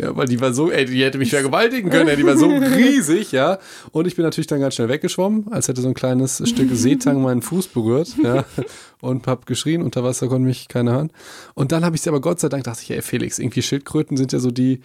[0.00, 2.46] Ja, weil die war so, ey, die hätte mich vergewaltigen können, ey, die war so
[2.76, 3.58] riesig, ja.
[3.90, 7.20] Und ich bin natürlich dann ganz schnell weggeschwommen, als hätte so ein kleines Stück Seetang
[7.22, 8.44] meinen Fuß berührt, ja.
[9.00, 11.10] Und hab geschrien, unter Wasser konnte mich keiner hören.
[11.54, 14.16] Und dann habe ich sie aber Gott sei Dank, dachte ich, ey, Felix, irgendwie Schildkröten
[14.16, 14.80] sind ja so die,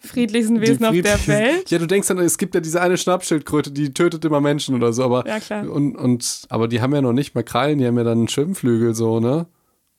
[0.00, 1.70] Friedlichsten Wesen auf der Welt.
[1.70, 4.92] Ja, du denkst dann, es gibt ja diese eine Schnappschildkröte, die tötet immer Menschen oder
[4.92, 5.70] so, aber Ja, klar.
[5.70, 8.94] und, und aber die haben ja noch nicht mal Krallen, die haben ja dann Schwimmflügel
[8.94, 9.46] so, ne?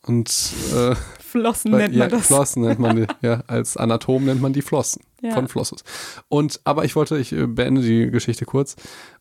[0.04, 0.30] Und
[0.76, 0.96] äh,
[1.40, 2.28] Flossen nennt ja, man das.
[2.28, 5.34] Flossen nennt man die, ja, als Anatom nennt man die Flossen Ja.
[5.34, 5.84] von Flossus.
[6.30, 8.76] Und aber ich wollte, ich äh, beende die Geschichte kurz.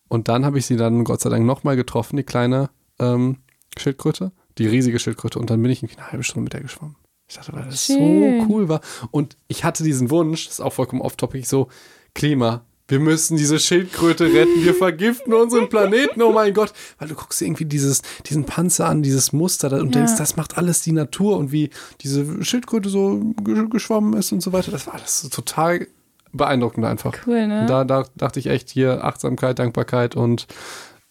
[0.09, 3.39] Und dann habe ich sie dann Gott sei Dank nochmal getroffen, die kleine ähm,
[3.77, 5.39] Schildkröte, die riesige Schildkröte.
[5.39, 6.97] Und dann bin ich eine halbe Stunde mit der geschwommen.
[7.29, 8.41] Ich dachte, weil das Schön.
[8.41, 8.81] so cool war.
[9.11, 11.69] Und ich hatte diesen Wunsch, das ist auch vollkommen off-topic, so,
[12.15, 16.73] Klima, wir müssen diese Schildkröte retten, wir vergiften unseren Planeten, oh mein Gott.
[16.99, 20.01] Weil du guckst dir irgendwie dieses, diesen Panzer an, dieses Muster und Ja.
[20.03, 21.71] denkst, das macht alles die Natur und wie
[22.03, 24.71] diese Schildkröte so ge- geschwommen ist und so weiter.
[24.71, 25.87] Das war das so total
[26.33, 27.15] beeindruckend einfach.
[27.27, 27.63] Cool, ne?
[27.63, 30.47] Und da, da dachte ich echt hier Achtsamkeit, Dankbarkeit und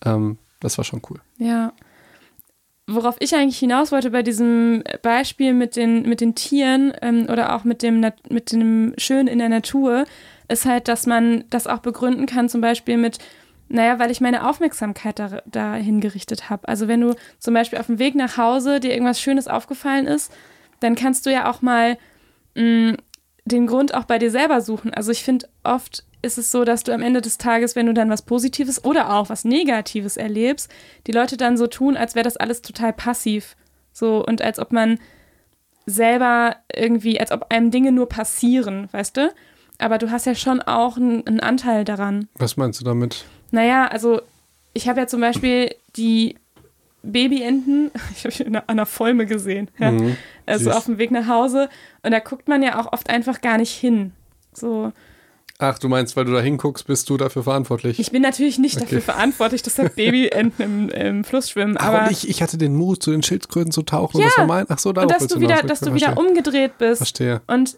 [0.06, 1.20] ähm, das war schon cool.
[1.40, 1.74] Ja.
[2.88, 7.56] Worauf ich eigentlich hinaus wollte bei diesem Beispiel mit den, mit den Tieren ähm, oder
[7.56, 10.06] auch mit dem, mit dem Schönen in der Natur,
[10.48, 13.20] ist halt, dass man das auch begründen kann, zum Beispiel mit,
[13.68, 16.68] naja, weil ich meine Aufmerksamkeit da, dahin gerichtet habe.
[16.68, 20.32] Also wenn du zum Beispiel auf dem Weg nach Hause dir irgendwas Schönes aufgefallen ist,
[20.80, 21.98] dann kannst du ja auch mal
[22.56, 22.98] mh,
[23.46, 24.94] den Grund auch bei dir selber suchen.
[24.94, 27.94] Also ich finde, oft ist es so, dass du am Ende des Tages, wenn du
[27.94, 30.72] dann was Positives oder auch was Negatives erlebst,
[31.06, 33.56] die Leute dann so tun, als wäre das alles total passiv.
[33.94, 35.00] So und als ob man
[35.86, 39.34] selber irgendwie, als ob einem Dinge nur passieren, weißt du?
[39.78, 42.28] Aber du hast ja schon auch einen, einen Anteil daran.
[42.36, 43.26] Was meinst du damit?
[43.52, 44.22] Naja, also
[44.74, 46.36] ich habe ja zum Beispiel die
[47.04, 47.92] Babyenten,
[48.26, 50.18] ich habe an einer Folme gesehen, ja, Mhm.
[50.46, 50.74] also Süß.
[50.76, 51.70] auf dem Weg nach Hause.
[52.04, 54.12] Und da guckt man ja auch oft einfach gar nicht hin.
[54.54, 54.92] So,
[55.58, 57.98] Ach, du meinst, weil du da hinguckst, bist du dafür verantwortlich?
[57.98, 58.84] ich bin natürlich nicht Okay.
[58.86, 62.76] dafür verantwortlich, dass da Babyenten im, im Fluss schwimmen, aber aber ich, ich hatte den
[62.76, 64.18] Mut, zu den Schildkröten zu tauchen.
[64.20, 64.26] Ja.
[64.26, 64.66] Und das war mein.
[64.68, 66.98] Ach so, und dass du wieder, dass du wieder umgedreht bist.
[66.98, 67.42] Verstehe.
[67.48, 67.78] Und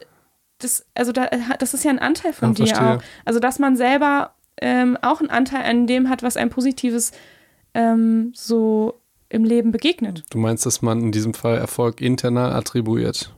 [0.60, 1.30] das, also da,
[1.60, 2.98] das ist ja ein Anteil von Ja, dir verstehe.
[2.98, 3.02] auch.
[3.26, 7.12] Also, dass man selber ähm, auch einen Anteil an dem hat, was ein positives
[7.74, 9.00] ähm, so
[9.30, 10.24] im Leben begegnet.
[10.30, 13.34] Du meinst, dass man in diesem Fall Erfolg internal attribuiert?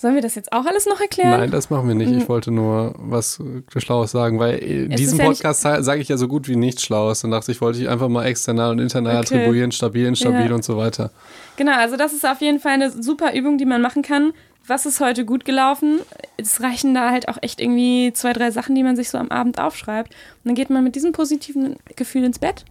[0.00, 1.38] Sollen wir das jetzt auch alles noch erklären?
[1.40, 2.10] Nein, das machen wir nicht.
[2.10, 3.38] Ich wollte nur was
[3.76, 6.82] Schlaues sagen, weil in Es diesem ja Podcast sage ich ja so gut wie nichts
[6.82, 7.22] Schlaues.
[7.22, 9.36] Und dachte ich, wollte ich einfach mal external und internal Okay.
[9.36, 10.54] attribuieren, stabil, instabil Ja.
[10.54, 11.10] und so weiter.
[11.56, 14.32] Genau, also das ist auf jeden Fall eine super Übung, die man machen kann.
[14.66, 15.98] Was ist heute gut gelaufen?
[16.38, 19.28] Es reichen da halt auch echt irgendwie zwei, drei Sachen, die man sich so am
[19.28, 20.14] Abend aufschreibt.
[20.14, 22.64] Und dann geht man mit diesem positiven Gefühl ins Bett.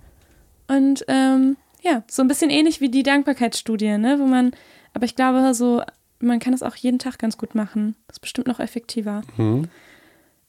[0.67, 4.17] Und ähm, ja, so ein bisschen ähnlich wie die Dankbarkeitsstudie, ne?
[4.19, 4.51] Wo man,
[4.95, 5.83] aber ich glaube, so,
[6.19, 7.95] man kann es auch jeden Tag ganz gut machen.
[8.07, 9.21] Das ist bestimmt noch effektiver.
[9.35, 9.67] Hm?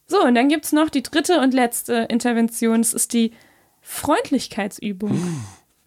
[0.06, 2.82] So, und dann gibt es noch die dritte und letzte Intervention.
[2.82, 3.32] Das ist die
[3.80, 5.44] Freundlichkeitsübung.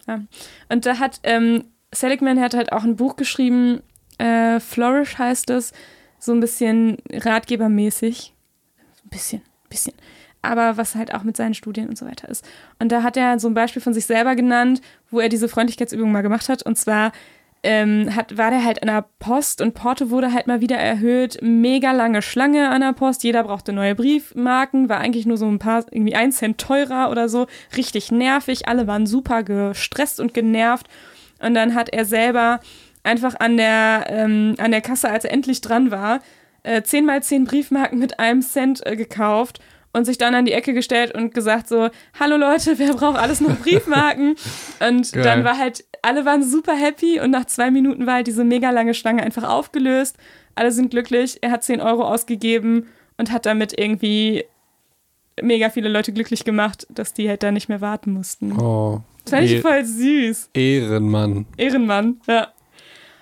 [0.07, 0.21] Ja.
[0.69, 3.81] Und da hat ähm, Seligman hat halt auch ein Buch geschrieben,
[4.17, 5.73] äh, Flourish heißt es,
[6.19, 8.33] so ein bisschen ratgebermäßig.
[9.05, 9.93] Ein bisschen, bisschen.
[10.41, 12.45] Aber was halt auch mit seinen Studien und so weiter ist.
[12.79, 16.11] Und da hat er so ein Beispiel von sich selber genannt, wo er diese Freundlichkeitsübung
[16.11, 16.63] mal gemacht hat.
[16.63, 17.13] Und zwar
[17.63, 21.39] ähm, hat, war der halt an der Post und Porto wurde halt mal wieder erhöht.
[21.41, 23.23] Mega lange Schlange an der Post.
[23.23, 24.89] Jeder brauchte neue Briefmarken.
[24.89, 27.47] War eigentlich nur so ein paar, irgendwie ein Cent teurer oder so.
[27.77, 28.67] Richtig nervig.
[28.67, 30.87] Alle waren super gestresst und genervt.
[31.39, 32.59] Und dann hat er selber
[33.03, 36.19] einfach an der, ähm, an der Kasse, als er endlich dran war,
[36.63, 39.59] äh, 10 mal 10 Briefmarken mit einem Cent äh, gekauft
[39.93, 41.89] und sich dann an die Ecke gestellt und gesagt so,
[42.19, 44.35] hallo Leute, wer braucht alles noch Briefmarken?
[44.87, 45.23] und Geil.
[45.23, 48.69] dann war halt, alle waren super happy und nach zwei Minuten war halt diese mega
[48.69, 50.17] lange Schlange einfach aufgelöst.
[50.53, 52.85] Alle sind glücklich, er hat 10 Euro ausgegeben
[53.17, 54.43] und hat damit irgendwie
[55.41, 58.51] mega viele Leute glücklich gemacht, dass die halt da nicht mehr warten mussten.
[58.59, 59.01] Oh.
[59.25, 60.49] Das fand ich E- voll süß.
[60.53, 61.45] Ehrenmann.
[61.57, 62.49] Ehrenmann, ja.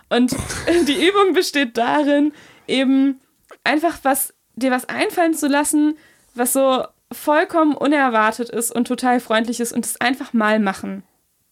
[0.10, 0.32] Und
[0.88, 2.34] die Übung besteht darin,
[2.68, 3.22] eben
[3.64, 5.96] einfach was, dir was einfallen zu lassen,
[6.36, 11.04] was so vollkommen unerwartet ist und total freundlich ist und es einfach mal machen.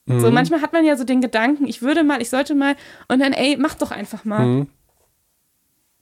[0.09, 0.19] Mhm.
[0.19, 2.75] So, manchmal hat man ja so den Gedanken, ich würde mal, ich sollte mal
[3.07, 4.45] und dann, ey, mach doch einfach mal.
[4.45, 4.67] Mhm.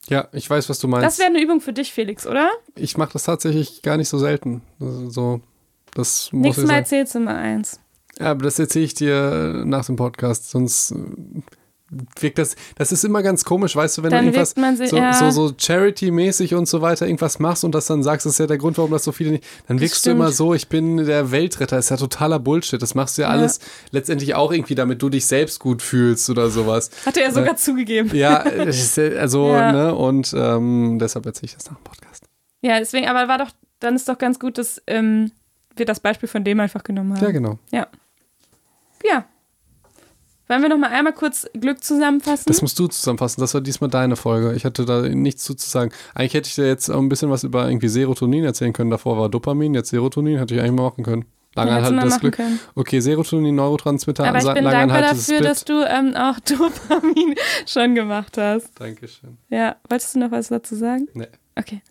[0.08, 1.06] Ja, ich weiß, was du meinst.
[1.06, 2.50] Das wäre eine Übung für dich, Felix, oder?
[2.74, 4.62] ich mache das tatsächlich gar nicht so selten.
[4.80, 5.40] Also, so,
[5.94, 7.80] das muss Nächstes Mal erzählst du mal eins.
[8.18, 10.96] Ja, aber das erzähle ich dir nach dem Podcast, sonst äh,
[12.20, 14.96] wirkt das, das ist immer ganz komisch, weißt du, wenn Dann du irgendwas sie- so,
[14.98, 15.12] ja.
[15.14, 18.46] so, so Charity-mäßig und so weiter irgendwas machst und das dann sagst, das ist ja
[18.46, 21.30] der Grund, warum das so viele nicht, dann wirkst du immer so, ich bin der
[21.30, 23.34] Weltretter, ist ja totaler Bullshit, das machst du ja Ja.
[23.34, 23.60] alles
[23.90, 26.90] letztendlich auch irgendwie, damit du dich selbst gut fühlst oder sowas.
[27.06, 28.14] Hat er ja sogar zugegeben.
[28.14, 29.72] Ja, äh, also, Ja.
[29.72, 32.24] ne, und ähm, deshalb erzähle ich das nach dem Podcast.
[32.60, 35.30] Ja, deswegen, aber war doch, dann ist doch ganz gut, dass ähm,
[35.76, 37.24] wir das Beispiel von dem einfach genommen haben.
[37.24, 37.58] Ja, genau.
[37.72, 37.86] Ja.
[39.04, 39.24] Ja.
[40.48, 42.44] Wollen wir noch mal einmal kurz Glück zusammenfassen?
[42.46, 43.40] Das musst du zusammenfassen.
[43.40, 44.54] Das war diesmal deine Folge.
[44.54, 45.92] Ich hatte da nichts zu zu sagen.
[46.14, 48.90] Eigentlich hätte ich dir jetzt auch ein bisschen was über irgendwie Serotonin erzählen können.
[48.90, 50.38] Davor war Dopamin, jetzt Serotonin.
[50.38, 51.26] Hätte ich eigentlich mal machen können.
[51.54, 52.36] Lange Ja, das Glück.
[52.36, 52.60] können.
[52.74, 57.34] Okay, Serotonin, Neurotransmitter, Aber ich bin dankbar dafür, dass du ähm, auch Dopamin
[57.66, 58.70] schon gemacht hast.
[58.80, 59.38] Dankeschön.
[59.50, 61.08] Ja, wolltest du noch was dazu sagen?
[61.14, 61.26] Nee.
[61.56, 61.82] Okay.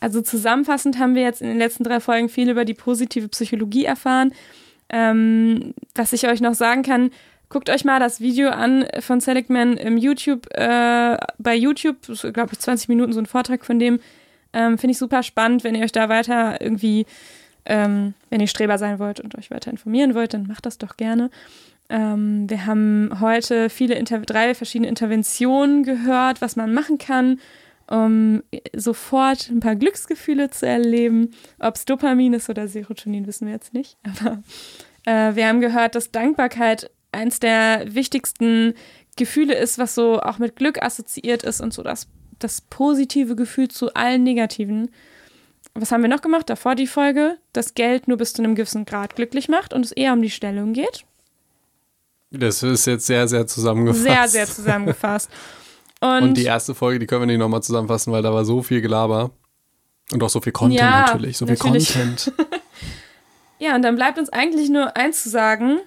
[0.00, 3.84] Also zusammenfassend haben wir jetzt in den letzten drei Folgen viel über die positive Psychologie
[3.84, 4.32] erfahren.
[4.88, 7.10] Ähm, was ich euch noch sagen kann,
[7.48, 11.98] guckt euch mal das Video an von Seligman im YouTube, äh, bei YouTube,
[12.32, 14.00] glaube ich 20 Minuten so ein Vortrag von dem.
[14.52, 17.06] Ähm, Finde ich super spannend, wenn ihr euch da weiter irgendwie,
[17.64, 20.96] ähm, wenn ihr Streber sein wollt und euch weiter informieren wollt, dann macht das doch
[20.96, 21.30] gerne.
[21.88, 27.38] Ähm, wir haben heute viele Inter drei verschiedene Interventionen gehört, was man machen kann,
[27.86, 28.42] um
[28.74, 31.30] sofort ein paar Glücksgefühle zu erleben.
[31.60, 33.96] Ob es Dopamin ist oder Serotonin, wissen wir jetzt nicht.
[34.02, 34.42] Aber
[35.04, 38.74] äh, wir haben gehört, dass Dankbarkeit eins der wichtigsten
[39.16, 42.06] Gefühle ist, was so auch mit Glück assoziiert ist und so das,
[42.38, 44.90] das positive Gefühl zu allen negativen.
[45.74, 46.48] Was haben wir noch gemacht?
[46.48, 49.92] Davor die Folge, dass Geld nur bis zu einem gewissen Grad glücklich macht und es
[49.92, 51.04] eher um die Stellung geht.
[52.30, 54.04] Das ist jetzt sehr, sehr zusammengefasst.
[54.04, 55.30] Sehr, sehr zusammengefasst.
[56.00, 58.62] Und, Und die erste Folge, die können wir nicht nochmal zusammenfassen, weil da war so
[58.62, 59.30] viel Gelaber.
[60.12, 61.36] Und auch so viel Content Ja, natürlich.
[61.36, 61.92] So viel natürlich.
[61.92, 62.32] Content.
[63.58, 65.78] ja, und dann bleibt uns eigentlich nur eins zu sagen.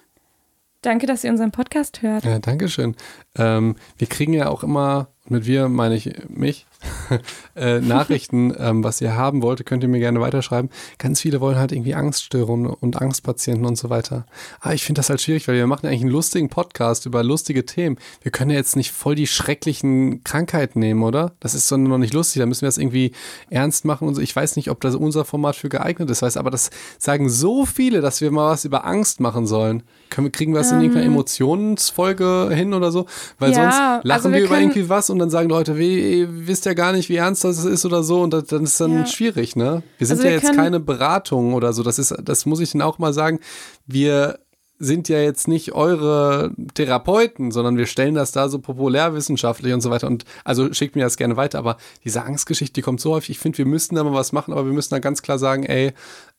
[0.82, 2.24] Danke, dass ihr unseren Podcast hört.
[2.24, 2.96] Ja, Dankeschön.
[3.36, 6.66] Ähm, wir kriegen ja auch immer, mit wir meine ich mich,
[7.56, 10.70] äh, Nachrichten, ähm, was ihr haben wollt, könnt ihr mir gerne weiterschreiben.
[10.98, 14.26] Ganz viele wollen halt irgendwie Angststörungen und Angstpatienten und so weiter.
[14.62, 17.66] Aber ich finde das halt schwierig, weil wir machen eigentlich einen lustigen Podcast über lustige
[17.66, 17.98] Themen.
[18.22, 21.34] Wir können ja jetzt nicht voll die schrecklichen Krankheiten nehmen, oder?
[21.40, 22.40] Das ist sondern noch nicht lustig.
[22.40, 23.12] Da müssen wir das irgendwie
[23.50, 24.22] ernst machen und so.
[24.22, 27.66] Ich weiß nicht, ob das unser Format für geeignet ist, weiß, aber das sagen so
[27.66, 29.84] viele, dass wir mal was über Angst machen sollen.
[30.10, 33.06] Können wir, kriegen wir das in irgendeiner Emotionsfolge hin oder so?
[33.38, 33.56] Weil Ähm.
[33.56, 36.48] Ja, sonst lachen also wir, wir über irgendwie was und dann sagen Leute, wie, ihr
[36.48, 38.92] wisst ja gar nicht, wie ernst das ist oder so und das, dann ist dann
[39.00, 39.06] Ja.
[39.06, 39.84] schwierig, ne?
[39.98, 41.84] Wir sind Also ja wir jetzt keine Beratung oder so.
[41.84, 43.40] Das ist, das muss ich Ihnen auch mal sagen.
[43.86, 44.40] Wir
[44.82, 49.90] sind ja jetzt nicht eure Therapeuten, sondern wir stellen das da so populärwissenschaftlich und so
[49.90, 50.08] weiter.
[50.08, 51.60] Und also schickt mir das gerne weiter.
[51.60, 53.32] Aber diese Angstgeschichte, die kommt so häufig.
[53.32, 55.64] Ich finde, wir müssten da mal was machen, aber wir müssen da ganz klar sagen,
[55.64, 55.92] ey,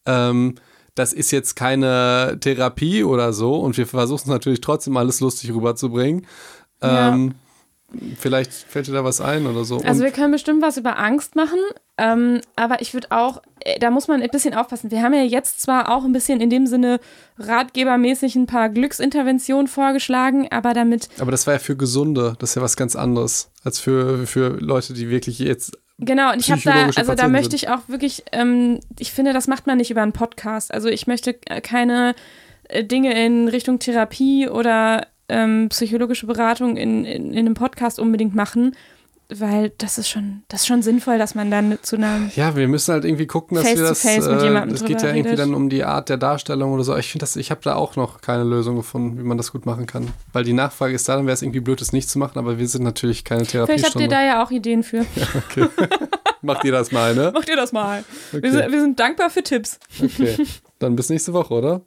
[0.06, 0.54] ähm,
[0.94, 3.56] das ist jetzt keine Therapie oder so.
[3.56, 6.26] Und wir versuchen es natürlich trotzdem alles lustig rüberzubringen.
[6.80, 7.34] Ähm, ja
[8.18, 9.80] Vielleicht fällt dir da was ein oder so.
[9.80, 11.58] Also wir können bestimmt was über Angst machen,
[11.98, 14.90] ähm, aber ich würde auch, äh, da muss man ein bisschen aufpassen.
[14.90, 17.00] Wir haben ja jetzt zwar auch ein bisschen in dem Sinne
[17.38, 21.08] ratgebermäßig ein paar Glücksinterventionen vorgeschlagen, aber damit.
[21.18, 24.56] Aber das war ja für Gesunde, das ist ja was ganz anderes als für, für
[24.60, 28.24] Leute, die wirklich jetzt Genau, und ich habe da, also da möchte ich auch wirklich,
[28.32, 30.72] ähm, ich finde, das macht man nicht über einen Podcast.
[30.72, 32.14] Also ich möchte äh, keine
[32.68, 38.34] äh, Dinge in Richtung Therapie oder ähm, psychologische Beratung in, in, in einem Podcast unbedingt
[38.34, 38.74] machen,
[39.32, 42.66] weil das ist schon, das ist schon sinnvoll, dass man dann zu einer Ja, wir
[42.66, 44.02] müssen halt irgendwie gucken, dass face wir das.
[44.02, 46.96] Face mit äh, es geht ja irgendwie dann um die Art der Darstellung oder so.
[46.96, 49.66] Ich finde das, ich habe da auch noch keine Lösung gefunden, wie man das gut
[49.66, 50.08] machen kann.
[50.32, 52.58] Weil die Nachfrage ist da, dann wäre es irgendwie blöd, das nicht zu machen, aber
[52.58, 53.72] wir sind natürlich keine Therapie.
[53.72, 55.06] Vielleicht habt ihr da ja auch Ideen für.
[55.16, 55.68] Ja, okay.
[56.42, 57.32] Macht ihr das mal, ne?
[57.34, 58.02] Macht ihr das mal.
[58.32, 58.42] Okay.
[58.42, 59.78] Wir, sind, wir sind dankbar für Tipps.
[60.02, 60.46] Okay.
[60.78, 61.82] Dann bis nächste Woche, oder?